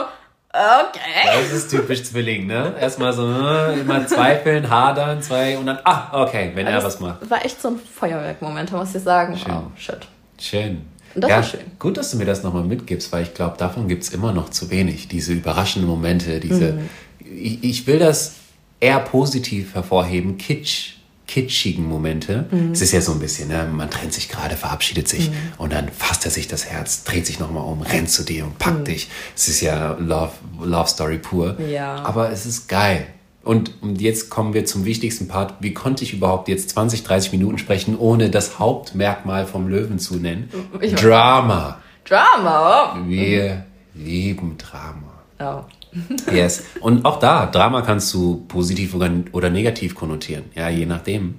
[0.49, 1.41] okay.
[1.41, 2.73] Das ist typisch Zwilling, ne?
[2.79, 7.29] Erstmal so, äh, immer zweifeln, hadern, zwei und dann, ah, okay, wenn er was macht.
[7.29, 9.37] war echt so ein Feuerwerkmoment, muss ich sagen.
[9.37, 9.53] Schön.
[9.53, 9.99] Oh, shit.
[10.39, 10.81] Schön.
[11.15, 11.61] Das ja, war schön.
[11.79, 14.49] Gut, dass du mir das nochmal mitgibst, weil ich glaube, davon gibt es immer noch
[14.49, 15.07] zu wenig.
[15.07, 16.73] Diese überraschenden Momente, diese.
[16.73, 16.89] Mhm.
[17.19, 18.33] Ich, ich will das
[18.81, 20.94] eher positiv hervorheben, kitsch,
[21.27, 22.45] kitschigen Momente.
[22.51, 22.71] Mhm.
[22.71, 23.67] Es ist ja so ein bisschen, ne?
[23.71, 27.39] man trennt sich gerade, verabschiedet sich und dann fasst er sich das Herz, dreht sich
[27.39, 29.09] nochmal um, rennt zu dir und packt dich.
[29.35, 31.55] Es ist ja Love, Love Story pur.
[31.57, 31.69] Mhm.
[31.69, 31.95] Ja.
[32.03, 33.07] Aber es ist geil.
[33.43, 35.53] Und, und jetzt kommen wir zum wichtigsten Part.
[35.59, 40.15] Wie konnte ich überhaupt jetzt 20, 30 Minuten sprechen, ohne das Hauptmerkmal vom Löwen zu
[40.15, 40.49] nennen?
[40.95, 41.79] Drama.
[42.05, 42.99] Drama.
[43.05, 45.13] Wir lieben Drama.
[45.39, 45.63] Oh.
[46.31, 46.63] Yes.
[46.79, 50.45] Und auch da, Drama kannst du positiv oder, negativ konnotieren.
[50.55, 51.35] Ja, je nachdem.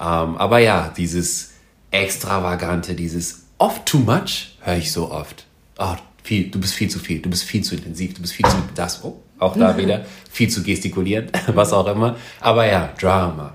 [0.00, 1.54] Ähm, aber ja, dieses
[1.90, 5.46] Extravagante, dieses oft too much, höre ich so oft.
[5.78, 8.46] Oh, viel, du bist viel zu viel, du bist viel zu intensiv, du bist viel
[8.46, 9.04] zu das.
[9.04, 10.04] Oh, auch da wieder.
[10.30, 12.16] Viel zu gestikulieren, was auch immer.
[12.40, 13.54] Aber ja, Drama.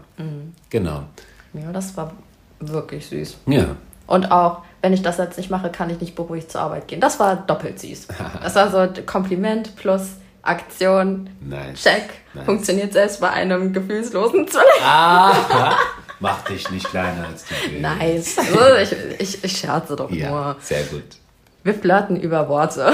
[0.70, 1.04] Genau.
[1.54, 2.14] Ja, das war
[2.60, 3.38] wirklich süß.
[3.48, 3.76] Ja.
[4.08, 7.00] Und auch, wenn ich das jetzt nicht mache, kann ich nicht beruhigt zur Arbeit gehen.
[7.00, 8.08] Das war doppelt süß.
[8.42, 10.12] Das war so Kompliment plus
[10.44, 11.30] Aktion.
[11.42, 11.82] Nice.
[11.84, 12.10] Check.
[12.34, 12.46] Nice.
[12.46, 14.84] Funktioniert selbst bei einem gefühlslosen Zwilling.
[14.86, 15.34] Ah,
[16.20, 17.82] mach dich nicht kleiner als du bist.
[17.82, 18.38] Nice.
[18.38, 20.56] Also ich, ich, ich scherze doch Ja, nur.
[20.60, 21.04] sehr gut.
[21.64, 22.92] Wir flirten über Worte.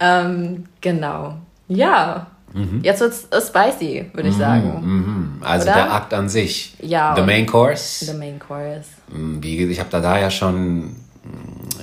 [0.00, 1.38] ähm, genau.
[1.68, 2.28] Ja.
[2.52, 2.80] Mhm.
[2.82, 5.40] Jetzt wird's äh, spicy, würde ich sagen.
[5.44, 5.74] Also Oder?
[5.74, 6.76] der Akt an sich.
[6.80, 8.04] Ja, The Main Course.
[8.06, 8.86] The main chorus.
[9.08, 10.96] Mm, Wie, ich habe da, da ja schon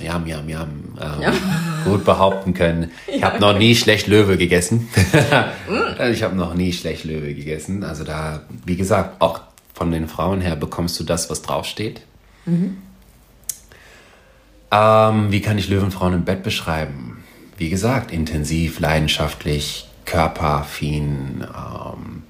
[0.02, 0.68] jam, jam, jam,
[1.00, 1.32] ähm,
[1.84, 2.90] gut behaupten können.
[3.06, 4.88] Ich habe noch nie schlecht Löwe gegessen.
[6.10, 7.84] ich habe noch nie schlecht Löwe gegessen.
[7.84, 9.40] Also da, wie gesagt, auch
[9.74, 12.02] von den Frauen her bekommst du das, was draufsteht.
[14.70, 17.24] Ähm, wie kann ich Löwenfrauen im Bett beschreiben?
[17.56, 22.22] Wie gesagt, intensiv, leidenschaftlich, körperaffin, ähm,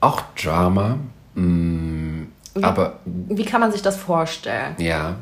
[0.00, 0.98] auch Drama.
[1.34, 2.24] Mm,
[2.60, 4.74] aber Wie kann man sich das vorstellen?
[4.78, 5.16] ja.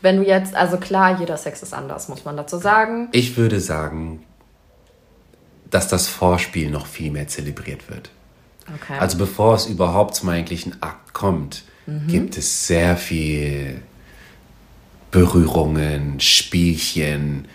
[0.00, 3.08] Wenn du jetzt, also klar, jeder Sex ist anders, muss man dazu sagen.
[3.12, 4.24] Ich würde sagen,
[5.70, 8.10] dass das Vorspiel noch viel mehr zelebriert wird.
[8.82, 8.98] Okay.
[8.98, 11.64] Also bevor es überhaupt zum eigentlichen Akt kommt,
[12.06, 13.80] gibt es sehr viel
[15.10, 17.48] Berührungen, Spielchen,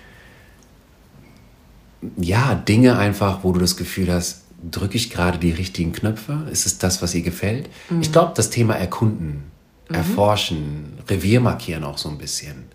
[2.18, 6.48] ja, Dinge einfach, wo du das Gefühl hast, drücke ich gerade die richtigen Knöpfe?
[6.52, 7.70] Ist es das, was ihr gefällt?
[8.02, 9.44] Ich glaube, das Thema Erkunden,
[9.90, 12.66] Erforschen, Revier markieren auch so ein bisschen.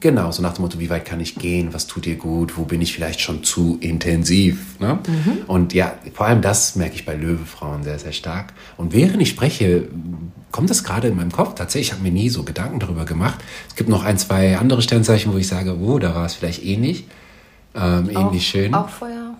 [0.00, 2.64] Genau, so nach dem Motto, wie weit kann ich gehen, was tut dir gut, wo
[2.64, 4.78] bin ich vielleicht schon zu intensiv.
[4.80, 4.98] Ne?
[5.46, 8.54] Und ja, vor allem das merke ich bei Löwefrauen sehr, sehr stark.
[8.78, 9.88] Und während ich spreche,
[10.50, 11.54] kommt das gerade in meinem Kopf.
[11.54, 13.40] Tatsächlich, ich habe mir nie so Gedanken darüber gemacht.
[13.68, 16.64] Es gibt noch ein, zwei andere Sternzeichen, wo ich sage, oh, da war es vielleicht
[16.64, 17.06] ähnlich.
[17.74, 18.74] Ähm, ähnlich schön.
[18.74, 19.36] Auch Feuer.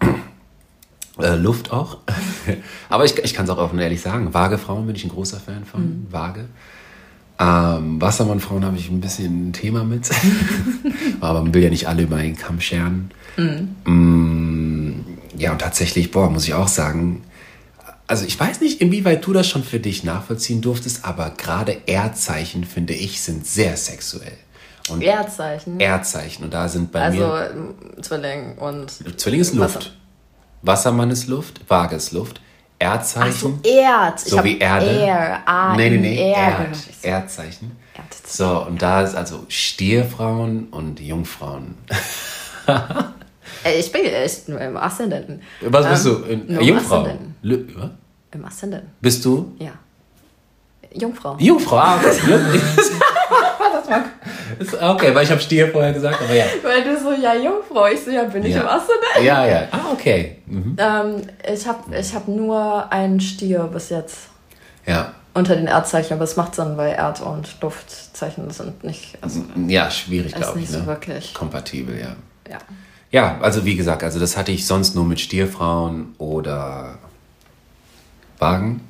[1.18, 1.98] Äh, Luft auch.
[2.88, 4.32] Aber ich, ich kann es auch offen ehrlich sagen.
[4.32, 6.06] Vage-Frauen bin ich ein großer Fan von.
[6.10, 6.46] Vage.
[7.38, 10.10] Ähm, Wassermann-Frauen habe ich ein bisschen ein Thema mit.
[11.20, 13.10] Aber man will ja nicht alle über einen Kamm scheren.
[13.84, 15.00] Mm,
[15.36, 17.24] ja, und tatsächlich, boah, muss ich auch sagen,
[18.06, 22.64] also ich weiß nicht, inwieweit du das schon für dich nachvollziehen durftest, aber gerade Erdzeichen,
[22.64, 24.36] finde ich, sind sehr sexuell.
[24.90, 25.80] Und Erdzeichen.
[25.80, 27.50] Erdzeichen, und da sind bei also mir...
[27.54, 29.18] ähm, Zwilling und.
[29.18, 29.76] Zwilling ist Luft.
[29.76, 29.90] Wasser.
[30.62, 32.40] Wassermann ist Luft, Waage ist Luft.
[32.82, 34.22] Erdzeichen, so, Erd.
[34.24, 34.86] Ich so wie Erde.
[34.86, 35.42] Air.
[35.46, 36.32] A nee, nee, nee.
[36.32, 37.76] Erd, Erdzeichen.
[37.96, 38.14] Erd.
[38.26, 41.76] So, und da ist also Stierfrauen und Jungfrauen.
[43.64, 45.42] Äh, Ich bin echt nur im Aszendenten.
[45.60, 46.24] Was bist Ähm, du?
[46.32, 47.08] In, nur äh, im Jungfrau?
[48.32, 49.54] Im Aszendenten, Bist du?
[49.58, 49.72] ja.
[50.94, 51.36] Jungfrau.
[51.38, 51.98] Jungfrau, ah.
[53.72, 54.04] das war,
[54.58, 56.44] ist, okay, weil ich habe Stier vorher gesagt, aber ja.
[56.62, 57.86] Weil du so, ja, Jungfrau.
[57.86, 58.60] Ich so, ja, bin ich Ja.
[58.62, 59.24] im Aszendenten.
[59.24, 59.68] Ja, ja.
[59.70, 60.38] Ah, okay.
[60.46, 60.76] Mhm.
[60.78, 64.18] Ähm, ich habe ich hab nur einen Stier bis jetzt
[64.86, 65.12] Ja.
[65.34, 69.90] unter den Erdzeichen, aber es macht Sinn, weil Erd- und Luftzeichen sind nicht, also, Ja,
[69.90, 70.62] schwierig, ist glaube ich.
[70.66, 70.86] nicht so Ne?
[70.86, 71.34] wirklich.
[71.34, 72.14] Kompatibel, ja.
[72.50, 72.58] Ja.
[73.10, 76.98] Ja, also wie gesagt, also das hatte ich sonst nur mit Stierfrauen oder
[78.38, 78.80] Wagen.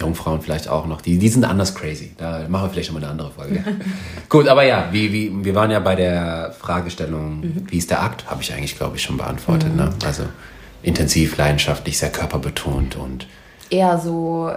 [0.00, 1.00] Jungfrauen vielleicht auch noch.
[1.00, 2.12] Die, die sind anders crazy.
[2.16, 3.64] Da machen wir vielleicht noch mal eine andere Folge.
[4.28, 8.30] Gut, aber ja, wie, wie, wir waren ja bei der Fragestellung, wie ist der Akt?
[8.30, 9.74] Habe ich eigentlich, glaube ich, schon beantwortet.
[9.74, 9.90] Ne?
[10.04, 10.24] Also
[10.82, 13.26] intensiv, leidenschaftlich, sehr körperbetont und
[13.70, 14.50] Eher so,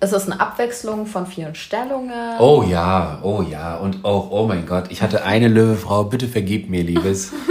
[0.00, 2.38] es ist eine Abwechslung von vielen Stellungen.
[2.40, 3.76] Oh ja, oh ja.
[3.76, 7.32] Und auch, oh mein Gott, ich hatte eine Löwefrau, bitte vergib mir, Liebes.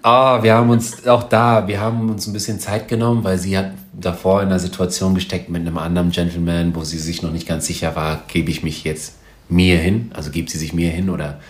[0.00, 3.58] Ah, wir haben uns auch da, wir haben uns ein bisschen Zeit genommen, weil sie
[3.58, 7.48] hat davor in einer Situation gesteckt mit einem anderen Gentleman, wo sie sich noch nicht
[7.48, 9.14] ganz sicher war, gebe ich mich jetzt
[9.48, 11.40] mir hin, also gibt sie sich mir hin oder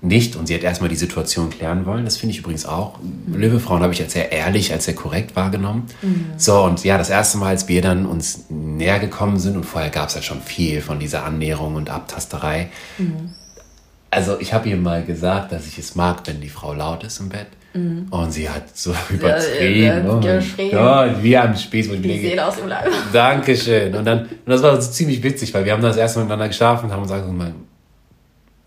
[0.00, 0.36] nicht.
[0.36, 2.04] Und sie hat erstmal die Situation klären wollen.
[2.04, 2.98] Das finde ich übrigens auch.
[3.26, 5.86] Löwefrauen habe ich als sehr ehrlich, als sehr korrekt wahrgenommen.
[6.36, 9.90] So, und ja, das erste Mal, als wir dann uns näher gekommen sind, und vorher
[9.90, 12.68] gab es ja schon viel von dieser Annäherung und Abtasterei.
[14.10, 17.18] Also ich habe ihr mal gesagt, dass ich es mag, wenn die Frau laut ist
[17.20, 17.48] im Bett.
[18.10, 20.22] Und sie hat so übertrieben.
[20.22, 20.70] ja, geschrien.
[20.70, 22.90] Gott, wie am Spieß, mir Die Seele aus dem Leib.
[23.12, 23.94] Dankeschön.
[23.94, 26.48] Und dann, und das war so ziemlich witzig, weil wir haben das erste Mal miteinander
[26.48, 27.54] geschlafen und haben uns gesagt,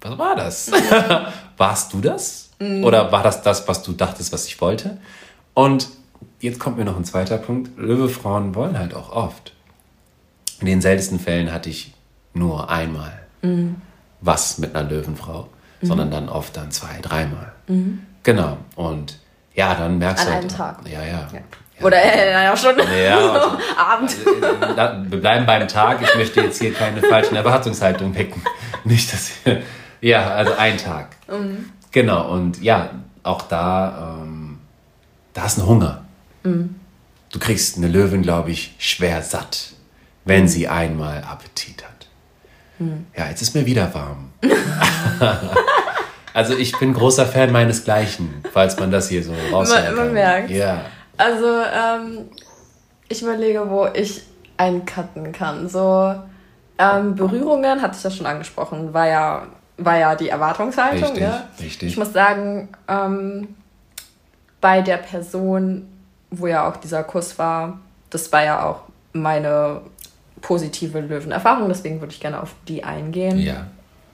[0.01, 0.71] was war das?
[1.57, 2.49] Warst du das?
[2.59, 4.97] Oder war das das, was du dachtest, was ich wollte?
[5.53, 5.87] Und
[6.39, 7.77] jetzt kommt mir noch ein zweiter Punkt.
[7.77, 9.53] Löwefrauen wollen halt auch oft.
[10.59, 11.93] In den seltensten Fällen hatte ich
[12.33, 13.13] nur einmal
[14.21, 15.47] was mit einer Löwenfrau,
[15.81, 17.53] sondern dann oft dann zwei, dreimal.
[18.23, 18.57] Genau.
[18.75, 19.17] Und
[19.53, 20.37] ja, dann merkst An du.
[20.39, 20.77] einem Tag.
[20.89, 21.27] Ja, ja.
[21.33, 21.39] Ja.
[21.85, 24.15] Oder äh, naja, schon Ja, also- Abend.
[24.75, 26.01] Da- wir bleiben beim Tag.
[26.01, 28.41] Ich möchte jetzt hier keine falschen Erwartungshaltungen wecken.
[28.83, 29.61] Nicht, dass wir,
[30.01, 31.15] ja, also ein Tag.
[31.91, 32.89] Genau, und ja,
[33.23, 34.59] auch da, ähm,
[35.33, 36.01] da ist ein Hunger.
[36.43, 39.71] Du kriegst eine Löwin, glaube ich, schwer satt,
[40.25, 42.07] wenn sie einmal Appetit hat.
[43.15, 44.31] Ja, jetzt ist mir wieder warm.
[46.33, 50.13] also ich bin großer Fan meinesgleichen, falls man das hier so raushören Man- man kann.
[50.13, 50.51] merkt's.
[50.51, 50.81] Ja.
[51.17, 52.29] Also, ähm,
[53.09, 54.23] ich überlege, wo ich
[54.57, 55.67] eincutten kann.
[55.67, 56.15] So,
[56.77, 59.43] ähm, Berührungen, hatte ich ja schon angesprochen, war ja,
[59.77, 61.03] war ja die Erwartungshaltung.
[61.09, 61.43] Richtig, ne?
[61.59, 61.89] richtig.
[61.89, 63.55] Ich muss sagen, ähm,
[64.61, 65.87] bei der Person,
[66.31, 68.81] wo ja auch dieser Kuss war, das war ja auch
[69.13, 69.81] meine
[70.41, 73.39] positive Löwenerfahrung, deswegen würde ich gerne auf die eingehen.
[73.39, 73.67] Ja.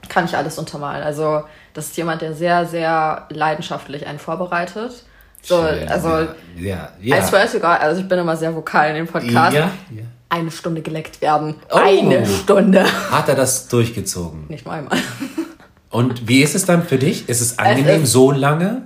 [0.08, 1.02] Kann ich alles untermalen.
[1.02, 1.42] Also,
[1.74, 5.04] das ist jemand, der sehr, sehr leidenschaftlich einen vorbereitet.
[5.42, 6.26] So, Schön, also,
[6.56, 7.18] ja, ja.
[7.18, 9.54] I swear to God, also ich bin immer sehr vokal in dem Podcast.
[9.54, 10.02] Ja, ja.
[10.28, 11.54] Eine Stunde geleckt werden.
[11.70, 11.76] Oh.
[11.76, 12.84] Eine Stunde.
[13.12, 14.46] Hat er das durchgezogen?
[14.48, 14.98] Nicht mal einmal.
[15.90, 17.28] Und wie ist es dann für dich?
[17.28, 18.82] Ist es angenehm ist- so lange?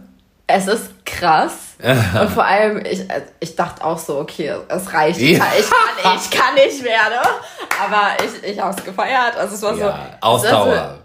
[0.47, 1.53] Es ist krass.
[2.21, 3.05] Und vor allem, ich,
[3.39, 5.19] ich dachte auch so, okay, es reicht.
[5.19, 7.23] Ich kann, ich kann, ich kann nicht mehr, ne?
[7.83, 9.35] Aber ich, ich habe es gefeiert.
[9.39, 9.93] Also es war Ja, so.
[9.93, 10.99] es Ausdauer.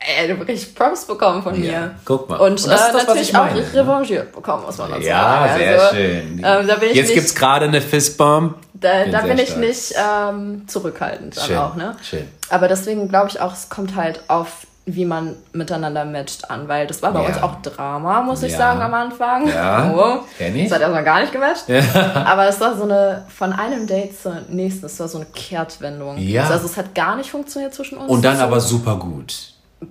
[0.00, 1.70] So, ey, du hast richtig Props bekommen von mir.
[1.72, 2.36] Ja, guck mal.
[2.36, 3.64] Und, Und das äh, das, natürlich ich meine, auch ne?
[3.74, 5.58] revanchiert bekommen, muss man dazu Ja, sagen.
[5.58, 6.42] sehr Also, schön.
[6.44, 8.54] Ähm, Jetzt nicht, gibt's gerade eine Fistbomb.
[8.74, 11.96] da, Bin da bin ich nicht ähm, zurückhaltend dann Schön, auch, ne?
[12.02, 12.28] schön.
[12.50, 16.86] Aber deswegen glaube ich auch, es kommt halt auf, wie man miteinander matcht an, weil
[16.86, 17.28] das war bei Ja.
[17.28, 18.58] uns auch Drama, muss ich Ja.
[18.58, 19.48] sagen, am Anfang.
[19.48, 20.64] Ja, Oh, kenn ich.
[20.68, 21.64] Das hat erstmal gar nicht gematcht.
[22.14, 26.18] Aber es war so eine, von einem Date zur nächsten, es war so eine Kehrtwendung.
[26.18, 26.48] Ja.
[26.48, 28.08] Also es hat gar nicht funktioniert zwischen uns.
[28.08, 29.34] Und dann aber super gut.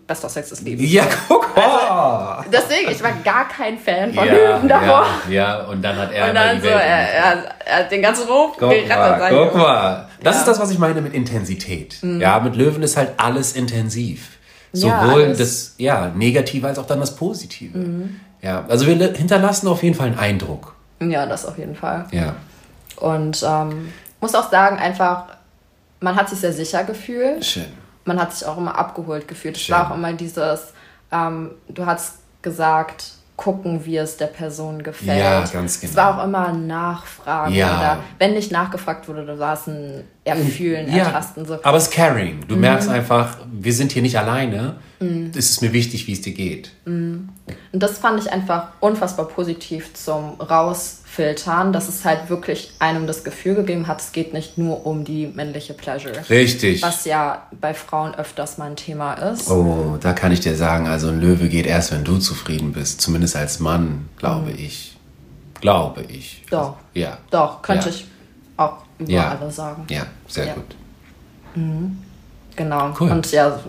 [0.08, 0.92] Bester Sex des Lebens.
[0.92, 2.44] Ja, guck mal.
[2.52, 5.06] Deswegen, ich war gar kein Fan von ja, Löwen davor.
[5.30, 8.28] Ja, ja, und dann hat er Und dann so, er, er, er hat den ganzen
[8.28, 8.90] Ruf Guck gerettet.
[8.90, 10.08] mal, guck mal.
[10.24, 10.32] Das Ja.
[10.32, 10.38] Mhm.
[10.40, 11.98] ist das, was ich meine mit Intensität.
[12.02, 14.38] Ja, mit Löwen ist halt alles intensiv.
[14.74, 15.30] Ja, Sowohl.
[15.30, 15.38] Mhm.
[15.38, 17.78] das ja, Negative als auch dann das Positive.
[18.42, 20.76] Ja, also wir hinterlassen auf jeden Fall einen Eindruck.
[21.00, 22.06] Ja, das auf jeden Fall.
[22.12, 22.36] Ja.
[22.98, 25.26] Und ähm, muss auch sagen, einfach,
[26.00, 27.46] man hat sich sehr sicher gefühlt.
[27.46, 27.66] Schön.
[28.06, 29.58] Man hat sich auch immer abgeholt gefühlt.
[29.58, 30.74] Es war auch immer dieses,
[31.12, 35.20] ähm, du hast gesagt, gucken, wie es der Person gefällt.
[35.20, 35.96] Ja, ganz Es genau.
[35.96, 37.54] war auch immer Nachfragen.
[37.54, 37.78] Ja.
[37.78, 41.46] Oder wenn nicht nachgefragt wurde, da war es ein Erfühlen, Ja, Ertasten.
[41.46, 41.60] So.
[41.64, 42.38] aber es ist caring.
[42.40, 42.48] Mhm.
[42.48, 44.76] Du merkst einfach, wir sind hier nicht alleine.
[45.38, 46.72] Es ist mir wichtig, wie es dir geht.
[46.86, 47.30] Und
[47.74, 53.56] das fand ich einfach unfassbar positiv zum Rausfiltern, dass es halt wirklich einem das Gefühl
[53.56, 56.28] gegeben hat, es geht nicht nur um die männliche Pleasure.
[56.30, 56.82] Richtig.
[56.82, 59.50] Was ja bei Frauen öfters mal ein Thema ist.
[59.52, 63.02] Oh, da kann ich dir sagen, also ein Löwe geht erst, wenn du zufrieden bist.
[63.02, 64.96] Zumindest als Mann, glaube ich.
[65.62, 66.42] Glaube ich.
[66.46, 66.50] Mhm.
[66.52, 66.76] Doch.
[66.94, 67.18] Ja.
[67.30, 67.96] Doch, könnte Ja.
[67.96, 68.08] ich
[68.58, 69.38] auch über Ja.
[69.40, 69.86] alle sagen.
[69.90, 70.54] Ja, sehr Ja.
[70.54, 70.76] gut.
[72.56, 72.94] Genau.
[73.00, 73.12] Cool.
[73.12, 73.60] Und ja,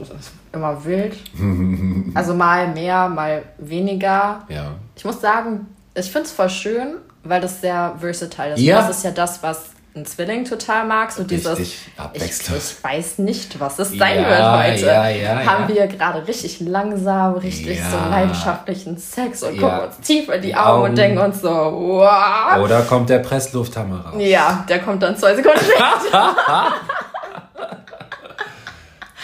[0.53, 1.17] immer wild.
[2.15, 4.43] also mal mehr, mal weniger.
[4.49, 4.73] Ja.
[4.97, 8.61] Ich muss sagen, ich finde es voll schön, weil das sehr versatile ist.
[8.61, 8.79] Ja.
[8.81, 11.11] Das ist ja das, was ein Zwilling total mag.
[11.11, 12.73] So dieses, Richtig ich, abwechslungslos.
[12.79, 14.87] ich weiß nicht, was es sein Ja, wird heute.
[14.87, 20.29] ja, ja, Haben wir gerade richtig langsam, richtig so leidenschaftlichen Sex und gucken uns tief
[20.29, 20.95] in die Die Augen und Augen.
[20.97, 22.59] denken uns so, wow.
[22.63, 24.15] Oder kommt der Presslufthammer raus?
[24.19, 26.35] Ja, der kommt dann zwei Sekunden später.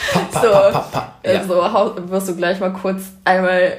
[0.33, 3.75] so, pa, also hau- wirst du gleich mal kurz einmal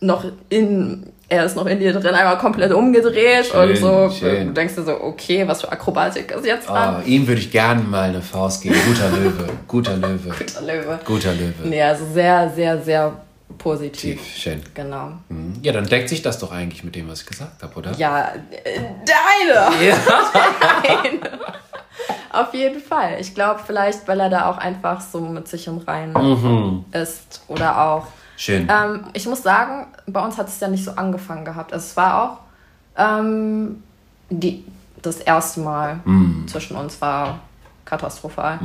[0.00, 4.10] noch in, er ist noch in dir drin, einmal komplett umgedreht Schön, und so.
[4.10, 4.46] schön.
[4.48, 7.02] Du denkst dir so, okay, was für Akrobatik ist jetzt dran?
[7.04, 8.76] Oh, ihm würde ich gerne mal eine Faust geben.
[8.86, 9.48] Guter Löwe.
[9.66, 10.28] Guter Löwe.
[10.30, 10.98] Guter Löwe.
[11.04, 11.54] Guter Löwe.
[11.68, 13.12] Nee, also sehr, sehr, sehr
[13.58, 14.20] positiv.
[14.22, 14.62] Tief, schön.
[14.74, 15.12] Genau.
[15.28, 15.54] Mhm.
[15.62, 17.92] Ja, dann deckt sich das doch eigentlich mit dem, was ich gesagt habe, oder?
[17.96, 18.32] Ja,
[18.64, 19.84] äh, deine!
[19.86, 19.96] Ja.
[20.82, 21.20] Nein.
[22.30, 23.16] Auf jeden Fall.
[23.20, 26.84] Ich glaube, vielleicht, weil er da auch einfach so mit sich im Reinen Mhm.
[26.92, 27.42] ist.
[27.48, 28.06] Oder auch.
[28.38, 28.68] Schön.
[28.70, 31.72] Ähm, ich muss sagen, bei uns hat es ja nicht so angefangen gehabt.
[31.72, 32.38] Also es war auch
[32.96, 33.82] ähm,
[34.30, 34.64] die,
[35.02, 36.46] das erste Mal Mhm.
[36.46, 37.40] zwischen uns war
[37.84, 38.60] katastrophal.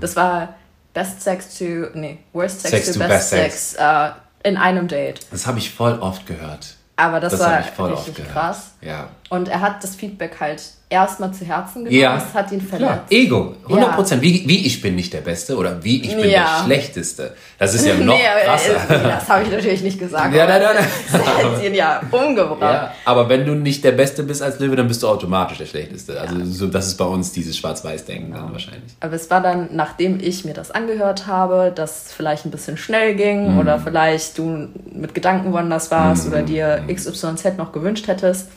[0.00, 0.54] Das war
[0.94, 1.64] Best Sex to,
[1.94, 4.10] nee, Worst Sex, Sex to, Best, Best Sex, äh,
[4.48, 5.26] in einem Date.
[5.32, 6.76] Das habe ich voll oft gehört.
[6.94, 7.40] Aber das, Das
[7.78, 8.74] war richtig krass.
[8.80, 9.08] Ja.
[9.28, 12.00] Und er hat das Feedback halt erstmal zu Herzen genommen.
[12.00, 12.78] Ja, Es hat ihn klar.
[12.78, 13.10] verletzt.
[13.10, 14.22] Ego, 100 Prozent.
[14.22, 16.58] Wie, wie ich bin nicht der Beste oder wie ich bin Ja.
[16.58, 17.34] der Schlechteste.
[17.58, 18.74] Das ist ja noch nee, aber, krasser.
[18.88, 20.32] äh, das habe ich natürlich nicht gesagt.
[20.32, 22.60] Ja, aber nein, nein, Das hat ihn ja umgebracht.
[22.60, 25.66] Ja, aber wenn du nicht der Beste bist als Löwe, dann bist du automatisch der
[25.66, 26.20] Schlechteste.
[26.20, 28.92] Also so, das ist bei uns dieses Schwarz-Weiß-Denken dann wahrscheinlich.
[29.00, 32.76] Aber es war dann, nachdem ich mir das angehört habe, dass es vielleicht ein bisschen
[32.76, 33.58] schnell ging Mhm.
[33.58, 38.48] oder vielleicht du mit Gedanken woanders warst oder dir XYZ noch gewünscht hättest,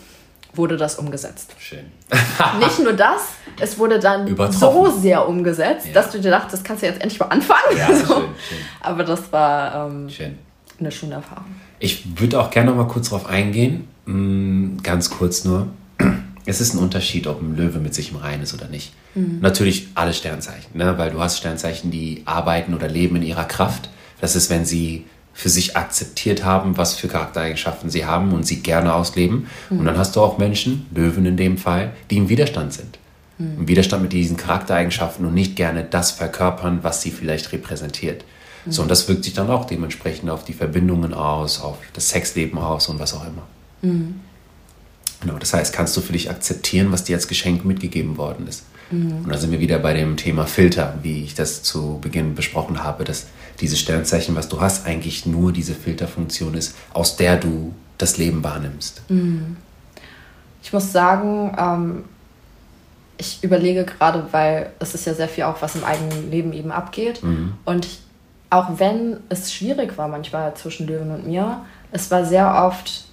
[0.59, 1.55] wurde das umgesetzt.
[1.57, 1.85] Schön.
[2.59, 3.21] Nicht nur das,
[3.59, 5.93] es wurde dann so sehr umgesetzt, Ja.
[5.93, 7.75] dass du dir dachtest, das kannst du jetzt endlich mal anfangen.
[7.77, 8.05] Ja, so.
[8.13, 10.37] schön, schön, Aber das war ähm, schön.
[10.79, 11.55] eine schöne Erfahrung.
[11.79, 13.87] Ich würde auch gerne noch mal kurz darauf eingehen.
[14.05, 15.67] Mm, Ganz kurz nur.
[16.45, 18.93] Es ist ein Unterschied, ob ein Löwe mit sich im Reinen ist oder nicht.
[19.13, 20.97] Natürlich alle Sternzeichen, ne?
[20.97, 23.89] weil du hast Sternzeichen, die arbeiten oder leben in ihrer Kraft.
[24.19, 25.05] Das ist, wenn sie
[25.39, 29.47] für sich akzeptiert haben, was für Charaktereigenschaften sie haben und sie gerne ausleben.
[29.69, 32.99] Und dann hast du auch Menschen, Löwen in dem Fall, die im Widerstand sind.
[33.39, 38.25] Im Widerstand mit diesen Charaktereigenschaften und nicht gerne das verkörpern, was sie vielleicht repräsentiert.
[38.67, 42.57] So, und das wirkt sich dann auch dementsprechend auf die Verbindungen aus, auf das Sexleben
[42.57, 43.43] aus und was auch immer.
[45.21, 48.65] Genau, das heißt, kannst du für dich akzeptieren, was dir als Geschenk mitgegeben worden ist.
[48.91, 52.83] Und da sind wir wieder bei dem Thema Filter, wie ich das zu Beginn besprochen
[52.83, 53.27] habe, dass
[53.61, 58.43] dieses Sternzeichen, was du hast, eigentlich nur diese Filterfunktion ist, aus der du das Leben
[58.43, 59.01] wahrnimmst.
[60.61, 62.03] Ich muss sagen, ähm,
[63.17, 66.71] ich überlege gerade, weil es ist ja sehr viel auch, was im eigenen Leben eben
[66.71, 67.21] abgeht.
[67.65, 67.99] Und ich,
[68.49, 73.05] auch wenn es schwierig war manchmal zwischen Löwen und mir, es war sehr oft,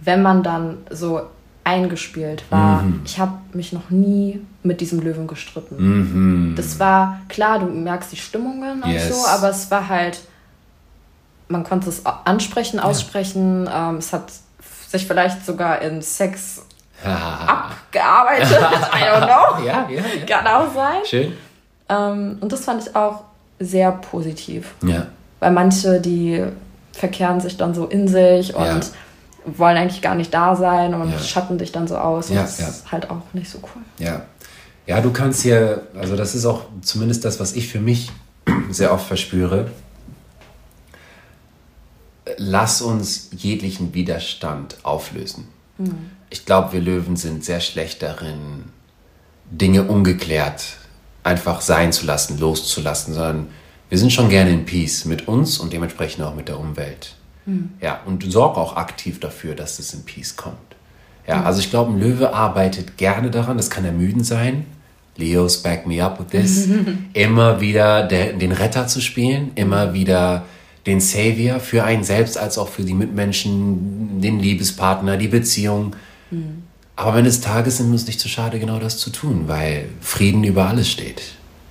[0.00, 1.22] wenn man dann so
[1.64, 5.76] eingespielt war, ich habe mich noch nie mit diesem Löwen gestritten.
[5.78, 6.54] Mhm.
[6.56, 9.08] Das war, klar, du merkst die Stimmungen und Yes.
[9.08, 10.20] so, aber es war halt
[11.52, 13.66] man konnte es ansprechen, aussprechen.
[13.66, 13.90] Ja.
[13.90, 14.32] Ähm, es hat
[14.88, 16.62] sich vielleicht sogar in Sex
[17.04, 18.50] abgearbeitet.
[18.50, 19.64] I don't know.
[19.64, 20.26] Ja, ja, ja.
[20.26, 21.02] Kann auch sein.
[21.04, 21.32] Schön.
[21.88, 23.24] Ähm, und das fand ich auch
[23.60, 24.74] sehr positiv.
[24.82, 25.06] Ja.
[25.40, 26.42] Weil manche, die
[26.92, 28.90] verkehren sich dann so in sich und.
[29.44, 31.18] Wollen eigentlich gar nicht da sein und ja.
[31.18, 32.30] schatten dich dann so aus.
[32.30, 33.82] Und ja, das ist halt auch nicht so cool.
[33.98, 34.22] Ja.
[34.86, 38.10] Ja, du kannst hier, also das ist auch zumindest das, was ich für mich
[38.70, 39.70] sehr oft verspüre.
[42.36, 45.48] Lass uns jeglichen Widerstand auflösen.
[45.78, 46.10] Mhm.
[46.30, 48.64] Ich glaube, wir Löwen sind sehr schlecht darin,
[49.50, 50.78] Dinge ungeklärt
[51.24, 53.48] einfach sein zu lassen, loszulassen, sondern
[53.88, 57.14] wir sind schon gerne in Peace mit uns und dementsprechend auch mit der Umwelt.
[57.46, 57.70] Mhm.
[57.80, 60.56] Ja, und sorg auch aktiv dafür, dass es in Peace kommt.
[61.26, 61.46] Ja, mhm.
[61.46, 64.66] also ich glaube, ein Löwe arbeitet gerne daran, das kann ermüdend sein.
[65.16, 66.68] Leos back me up with this.
[67.12, 70.44] immer wieder der, den Retter zu spielen, immer wieder
[70.86, 75.94] den Savior für einen selbst als auch für die Mitmenschen, den Liebespartner, die Beziehung.
[76.30, 76.64] Mhm.
[76.96, 79.86] Aber wenn es Tages sind, ist es nicht zu schade, genau das zu tun, weil
[80.00, 81.22] Frieden über alles steht.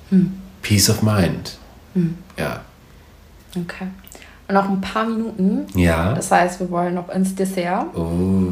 [0.09, 0.33] Mhm.
[0.61, 1.57] Peace of mind.
[1.93, 2.17] Mhm.
[2.37, 2.61] Ja.
[3.55, 3.87] Okay.
[4.51, 5.65] Noch ein paar Minuten.
[5.75, 6.13] Ja.
[6.13, 7.85] Das heißt, wir wollen noch ins Dessert.
[7.95, 8.51] Oh.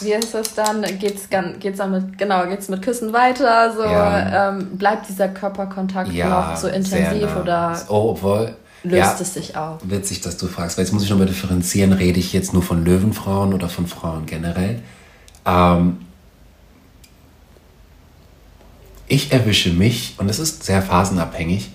[0.00, 0.82] Wie ist es dann?
[0.98, 1.28] Geht's,
[1.60, 3.72] geht's dann mit, genau, geht's mit Küssen weiter?
[3.74, 4.48] So, ja.
[4.48, 9.56] ähm, bleibt dieser Körperkontakt ja, noch so intensiv oder oh, obwohl, löst ja, es sich
[9.56, 9.78] auf?
[9.84, 12.84] Witzig, dass du fragst, weil jetzt muss ich nochmal differenzieren, rede ich jetzt nur von
[12.84, 14.80] Löwenfrauen oder von Frauen generell?
[15.46, 15.98] Ähm,
[19.06, 21.70] ich erwische mich, und es ist sehr phasenabhängig,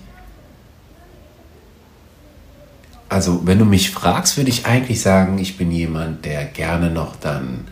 [3.08, 7.16] also wenn du mich fragst, würde ich eigentlich sagen, ich bin jemand, der gerne noch
[7.16, 7.66] dann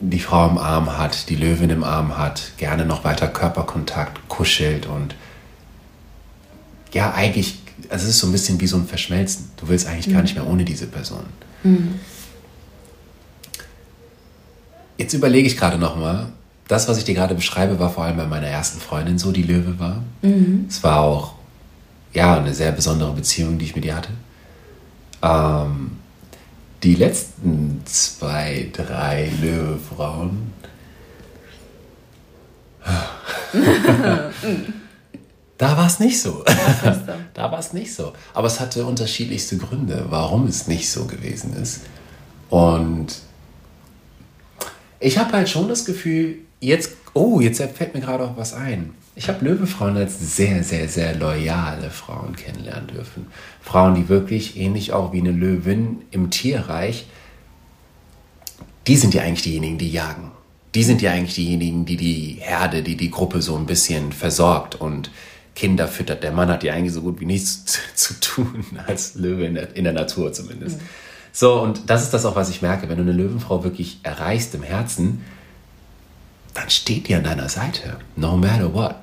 [0.00, 4.86] die Frau im Arm hat, die Löwin im Arm hat, gerne noch weiter Körperkontakt kuschelt
[4.86, 5.14] und
[6.92, 9.50] ja, eigentlich, also es ist so ein bisschen wie so ein Verschmelzen.
[9.56, 10.12] Du willst eigentlich mhm.
[10.12, 11.24] gar nicht mehr ohne diese Person.
[11.62, 11.96] Mhm.
[14.96, 16.28] Jetzt überlege ich gerade nochmal,
[16.68, 19.42] das, was ich dir gerade beschreibe, war vor allem bei meiner ersten Freundin so, die
[19.42, 20.02] Löwe war.
[20.22, 20.66] Mhm.
[20.68, 21.34] Es war auch,
[22.12, 24.10] ja, eine sehr besondere Beziehung, die ich mit ihr hatte.
[25.26, 25.98] Ähm,
[26.82, 30.52] die letzten zwei, drei Löwefrauen.
[35.58, 36.44] da war es nicht so.
[37.34, 38.12] da war es nicht so.
[38.34, 41.80] Aber es hatte unterschiedlichste Gründe, warum es nicht so gewesen ist.
[42.48, 43.16] Und
[45.00, 48.94] ich habe halt schon das Gefühl, jetzt, oh, jetzt fällt mir gerade auch was ein.
[49.18, 53.26] Ich habe Löwefrauen als sehr, sehr, sehr loyale Frauen kennenlernen dürfen.
[53.62, 57.06] Frauen, die wirklich ähnlich auch wie eine Löwin im Tierreich,
[58.86, 60.32] die sind ja eigentlich diejenigen, die jagen.
[60.74, 64.74] Die sind ja eigentlich diejenigen, die die Herde, die die Gruppe so ein bisschen versorgt
[64.74, 65.10] und
[65.54, 66.22] Kinder füttert.
[66.22, 67.64] Der Mann hat ja eigentlich so gut wie nichts
[67.94, 70.76] zu tun als Löwe in der, in der Natur zumindest.
[70.76, 70.84] Mhm.
[71.32, 72.88] So, und das ist das auch, was ich merke.
[72.90, 75.24] Wenn du eine Löwenfrau wirklich erreichst im Herzen,
[76.52, 77.96] dann steht die an deiner Seite.
[78.14, 78.94] No matter what.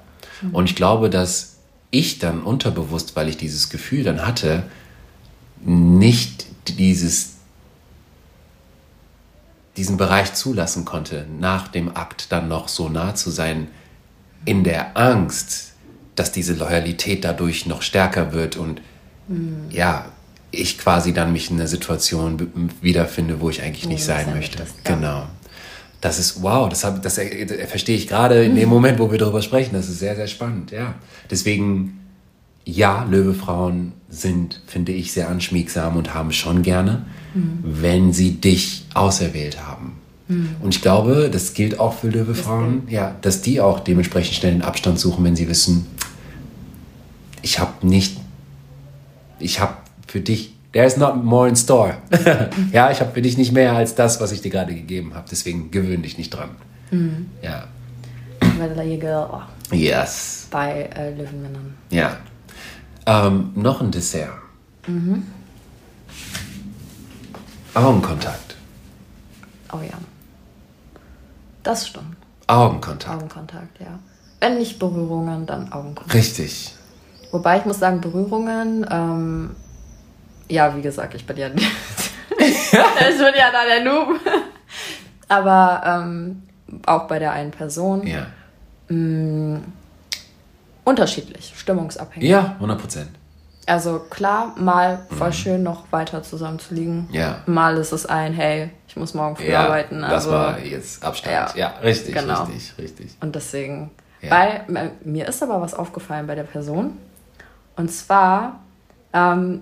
[0.44, 0.56] Mhm.
[0.56, 1.58] Und ich glaube, dass
[1.92, 4.64] ich dann unterbewusst, weil ich dieses Gefühl dann hatte,
[5.64, 7.34] nicht dieses,
[9.78, 13.68] diesen Bereich zulassen konnte, nach dem Akt dann noch so nah zu sein,
[14.46, 15.74] in der Angst,
[16.16, 18.82] dass diese Loyalität dadurch noch stärker wird und
[19.28, 19.68] mhm.
[19.70, 20.12] ja,
[20.52, 24.60] ich quasi dann mich in einer Situation wiederfinde, wo ich eigentlich nicht sein möchte.
[24.60, 24.96] Das, ja.
[24.96, 25.28] Genau
[26.04, 29.18] das ist wow, das, hab, das äh, verstehe ich gerade in dem Moment, wo wir
[29.18, 29.74] darüber sprechen.
[29.74, 30.96] Das ist sehr, sehr spannend, ja.
[31.32, 32.02] Deswegen,
[32.66, 37.60] ja, Löwefrauen sind, finde ich, sehr anschmiegsam und haben schon gerne, mhm.
[37.64, 39.94] wenn sie dich auserwählt haben.
[40.28, 40.50] Mhm.
[40.62, 44.62] Und ich glaube, das gilt auch für Löwefrauen, ja, dass die auch dementsprechend schnell den
[44.62, 45.86] Abstand suchen, wenn sie wissen,
[47.42, 48.18] ich habe nicht,
[49.40, 49.76] ich habe
[50.06, 51.98] für dich there is not more in store.
[52.72, 55.26] ja, ich habe für dich nicht mehr als das, was ich dir gerade gegeben habe.
[55.32, 56.50] Deswegen gewöhn dich nicht dran.
[56.92, 57.30] Mhm.
[57.42, 57.68] Ja.
[58.58, 59.30] Vanilla Girl.
[59.32, 59.74] Oh.
[59.74, 60.48] Yes.
[60.52, 61.74] Bei äh, Löwenmännern.
[61.90, 62.18] Ja.
[63.06, 64.30] Ähm, noch ein Dessert.
[64.88, 65.24] Mhm.
[67.74, 68.56] Augenkontakt.
[69.72, 69.98] Oh ja.
[71.64, 72.18] Das stimmt.
[72.48, 73.16] Augenkontakt.
[73.16, 74.00] Augenkontakt, ja.
[74.40, 76.14] Wenn nicht Berührungen, dann Augenkontakt.
[76.14, 76.76] Richtig.
[77.32, 79.56] Wobei ich muss sagen, Berührungen ähm,
[80.50, 84.20] ja, wie gesagt, ich bin ja, ich bin ja da der Noob.
[85.28, 86.44] Aber ähm,
[86.86, 88.06] auch bei der einen Person.
[88.06, 88.28] Ja.
[88.90, 89.64] Mh, mm,
[90.84, 92.30] unterschiedlich, stimmungsabhängig.
[92.30, 93.10] Ja, 100 Prozent.
[93.66, 95.34] Also klar, mal voll mhm.
[95.34, 97.08] schön noch weiter zusammen zu liegen.
[97.12, 97.42] Ja.
[97.46, 100.04] Mal ist es ein, hey, ich muss morgen früh ja, arbeiten.
[100.04, 101.56] Also, das war jetzt Abstand.
[101.56, 102.44] Ja, ja richtig, genau.
[102.44, 103.18] richtig, richtig.
[103.22, 103.92] Und deswegen,
[104.22, 104.30] ja.
[104.30, 106.98] bei, mir ist aber was aufgefallen bei der Person.
[107.78, 108.60] Und zwar,
[109.14, 109.62] ähm,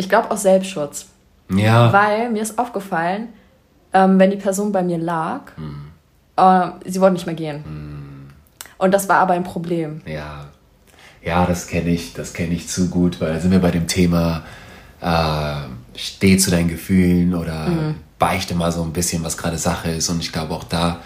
[0.00, 1.06] Ich glaube aus Selbstschutz.
[1.50, 1.92] Ja.
[1.92, 3.28] Weil mir ist aufgefallen,
[3.92, 5.52] ähm, wenn die Person bei mir lag,
[6.36, 8.32] äh, sie wollte nicht mehr gehen.
[8.78, 10.00] Und das war aber ein Problem.
[10.06, 10.46] Ja,
[11.22, 13.86] ja, das kenne ich, das kenne ich zu gut, weil da sind wir bei dem
[13.86, 14.42] Thema,
[15.02, 15.54] äh,
[15.96, 20.08] steh zu deinen Gefühlen oder beichte mal so ein bisschen, was gerade Sache ist.
[20.08, 21.00] Und ich glaube, auch da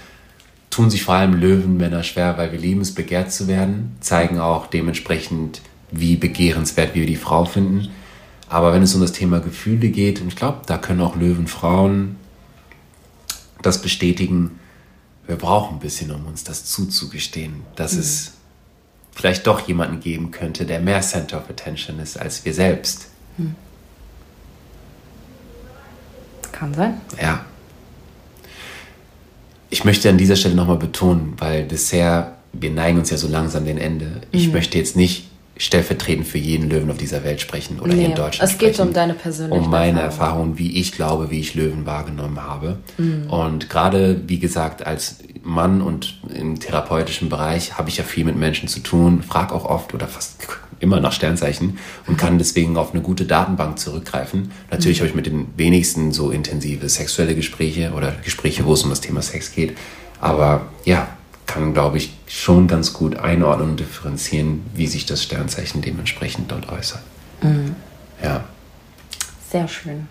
[0.71, 4.67] tun sich vor allem Löwenmänner schwer, weil wir lieben es, begehrt zu werden, zeigen auch
[4.67, 7.91] dementsprechend, wie begehrenswert wir die Frau finden.
[8.55, 12.15] Aber wenn es um das Thema Gefühle geht, und ich glaube, da können auch Löwenfrauen
[13.63, 14.61] das bestätigen,
[15.27, 18.35] wir brauchen ein bisschen, um uns das zuzugestehen, dass es
[19.11, 23.09] vielleicht doch jemanden geben könnte, der mehr Center of Attention ist als wir selbst.
[26.53, 27.01] Kann sein.
[27.21, 27.45] Ja.
[29.69, 33.65] Ich möchte an dieser Stelle nochmal betonen, weil bisher, wir neigen uns ja so langsam
[33.65, 34.21] dem Ende.
[34.31, 38.11] Ich möchte jetzt nicht stellvertretend für jeden Löwen auf dieser Welt sprechen oder hier in
[38.11, 38.89] Nee, Deutschland es geht sprechen.
[38.89, 40.15] um deine persönliche Um meine Erfahrung.
[40.51, 42.79] Erfahrung, wie ich glaube, wie ich Löwen wahrgenommen habe.
[42.99, 43.31] Mhm.
[43.31, 48.37] Und gerade, wie gesagt, als Mann und im therapeutischen Bereich habe ich ja viel mit
[48.37, 50.47] Menschen zu tun, frage auch oft oder fast
[50.81, 54.51] immer nach Sternzeichen und kann deswegen auf eine gute Datenbank zurückgreifen.
[54.71, 58.91] Natürlich habe ich mit den wenigsten so intensive sexuelle Gespräche oder Gespräche, wo es um
[58.91, 59.77] das Thema Sex geht.
[60.21, 61.09] Aber ja,
[61.55, 66.69] kann, glaube ich, schon ganz gut einordnen und differenzieren, wie sich das Sternzeichen dementsprechend dort
[66.69, 67.03] äußert.
[68.23, 68.45] Ja.
[69.51, 70.09] Sehr schön.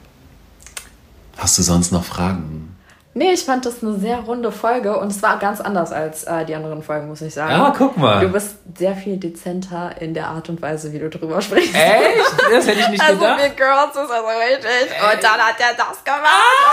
[1.36, 2.73] Hast du sonst noch Fragen?
[3.16, 6.46] Nee, ich fand das eine sehr runde Folge und es war ganz anders als äh,
[6.46, 7.54] die anderen Folgen, muss ich sagen.
[7.54, 8.22] Ah, guck mal.
[8.22, 11.76] Du bist sehr viel dezenter in der Art und Weise, wie du drüber sprichst.
[11.76, 12.34] Echt?
[12.52, 13.40] Das hätte ich nicht Also gedacht.
[13.44, 14.92] Big Girls ist also richtig.
[15.00, 16.24] Und dann hat er das gemacht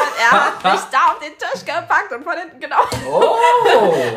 [0.01, 2.76] und er hat mich da auf den Tisch gepackt und von hinten genau.
[3.07, 3.34] Oh,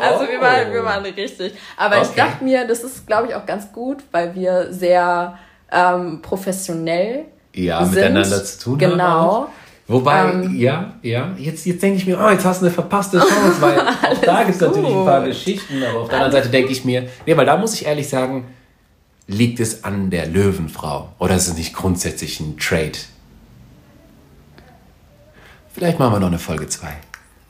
[0.02, 1.54] Also wir waren, wir waren richtig.
[1.76, 2.20] Aber ich Okay.
[2.22, 5.36] dachte mir, das ist, glaube ich, auch ganz gut, weil wir sehr
[5.70, 7.96] ähm, professionell ja, sind.
[7.96, 8.90] miteinander zu tun haben.
[8.92, 9.48] Genau.
[9.86, 13.18] Wobei, Ähm, ja, ja, jetzt, jetzt denke ich mir, oh, jetzt hast du eine verpasste
[13.18, 15.22] Chance, weil auch da gibt es natürlich ein paar.
[15.24, 18.08] Geschichten, aber auf der anderen Seite denke ich mir, nee, weil da muss ich ehrlich
[18.08, 18.46] sagen,
[19.26, 22.92] liegt es an der Löwenfrau oder ist es nicht grundsätzlich ein Trade?
[25.72, 26.88] Vielleicht machen wir noch eine Folge 2.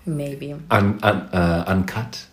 [0.06, 0.56] Maybe.
[0.72, 2.26] Un, un, äh, uncut,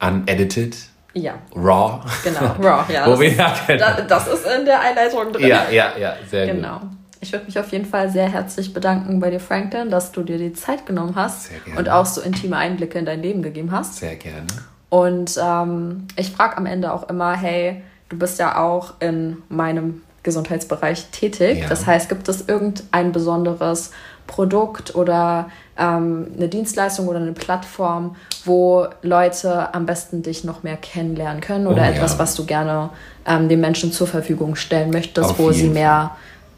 [0.00, 0.76] unedited,
[1.14, 2.00] Ja, raw.
[2.22, 2.40] genau.
[2.68, 3.06] Raw, ja.
[3.06, 3.78] Wo Das, wir ist, ja, genau.
[3.86, 5.46] da, das ist in der Einleitung drin.
[5.46, 6.56] ja, ja, ja, sehr gut.
[6.56, 6.80] Genau.
[7.24, 10.36] Ich würde mich auf jeden Fall sehr herzlich bedanken bei dir, Franklin, dass du dir
[10.36, 13.94] die Zeit genommen hast und auch so intime Einblicke in dein Leben gegeben hast.
[13.96, 14.46] Sehr gerne.
[14.90, 20.02] Und ähm, ich frage am Ende auch immer, hey, du bist ja auch in meinem
[20.22, 21.60] Gesundheitsbereich tätig.
[21.60, 21.68] Ja.
[21.68, 23.92] Das heißt, gibt es irgendein besonderes
[24.26, 25.48] Produkt oder
[25.78, 31.66] ähm, eine Dienstleistung oder eine Plattform, wo Leute am besten dich noch mehr kennenlernen können
[31.66, 31.90] oder Oh, ja.
[31.90, 32.90] etwas, was du gerne
[33.26, 36.10] ähm, den Menschen zur Verfügung stellen möchtest, Auf wo sie mehr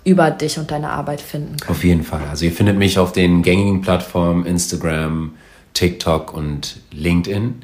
[0.07, 1.77] über dich und deine Arbeit finden können?
[1.77, 2.23] Auf jeden Fall.
[2.31, 5.35] Also ihr findet mich auf den gängigen Plattformen Instagram,
[5.75, 7.57] TikTok und LinkedIn.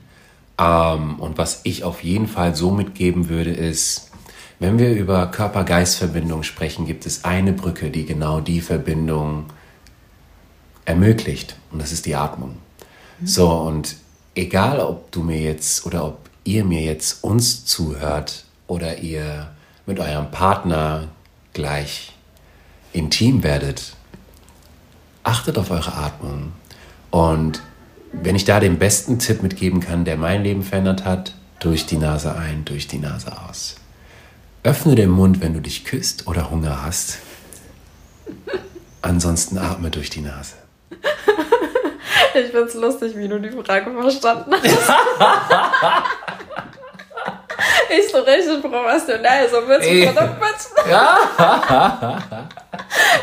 [0.58, 4.10] Ähm, und was ich auf jeden Fall so mitgeben würde, ist,
[4.58, 9.46] wenn wir über Körper-Geist-Verbindung sprechen, gibt es eine Brücke, die genau die Verbindung
[10.84, 11.56] ermöglicht.
[11.70, 12.56] Und das ist die Atmung.
[13.24, 13.96] So, und
[14.34, 19.52] egal, ob du mir jetzt oder ob ihr mir jetzt uns zuhört oder ihr
[19.86, 21.08] mit eurem Partner
[21.52, 22.11] gleich
[22.92, 23.94] intim werdet,
[25.24, 26.52] achtet auf eure Atmung.
[27.10, 27.62] Und
[28.12, 31.96] wenn ich da den besten Tipp mitgeben kann, der mein Leben verändert hat, durch die
[31.96, 33.76] Nase ein, durch die Nase aus.
[34.64, 37.18] Öffne den Mund, wenn du dich küsst oder Hunger hast.
[39.00, 40.54] Ansonsten atme durch die Nase.
[42.34, 44.92] Ich finde es lustig, wie du die Frage verstanden hast.
[47.98, 50.94] ich so richtig professionell, so willst du Produkt pitchen?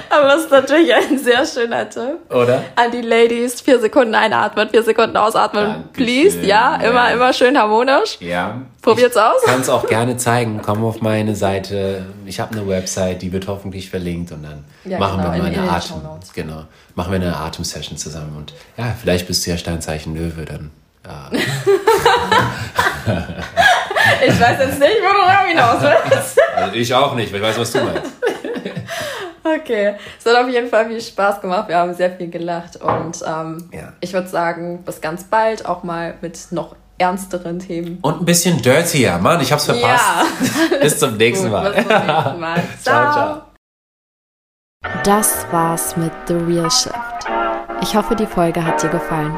[0.10, 2.18] Aber es ist natürlich ein sehr schöner Tipp.
[2.30, 2.64] Oder?
[2.76, 5.92] An die Ladies, vier Sekunden einatmen, vier Sekunden ausatmen, Dankeschön.
[5.94, 6.40] please.
[6.42, 7.14] Ja, immer, Ja.
[7.16, 8.18] immer schön harmonisch.
[8.20, 8.62] Ja.
[8.82, 9.42] Probiert's aus.
[9.46, 10.62] Kann es auch gerne zeigen.
[10.64, 12.06] Komm auf meine Seite.
[12.26, 15.48] Ich habe eine Website, die wird hoffentlich verlinkt und dann Ja, machen genau, wir mal
[15.50, 16.02] in- in eine Atem.
[16.34, 16.64] Genau.
[16.96, 20.72] Machen wir eine Atemsession zusammen und ja, vielleicht bist du ja Steinzeichen Löwe dann.
[21.06, 21.30] Ja.
[24.26, 26.40] Ich weiß jetzt nicht, wo du hinaus willst.
[26.56, 28.12] Also ich auch nicht, weil ich weiß, was du meinst.
[29.44, 31.68] Okay, es hat auf jeden Fall viel Spaß gemacht.
[31.70, 33.94] Wir haben sehr viel gelacht und ähm, Ja.
[34.00, 37.98] ich würde sagen, bis ganz bald, auch mal mit noch ernsteren Themen.
[38.02, 39.18] Und ein bisschen dirtier.
[39.18, 40.04] Mann, ich hab's verpasst.
[40.70, 40.78] Ja.
[40.82, 41.72] Bis zum nächsten Gut, Mal.
[41.72, 42.64] bis zum nächsten Mal.
[42.84, 43.42] Ciao, ciao.
[45.04, 46.94] Das war's mit The Real Shift.
[47.82, 49.38] Ich hoffe, die Folge hat dir gefallen.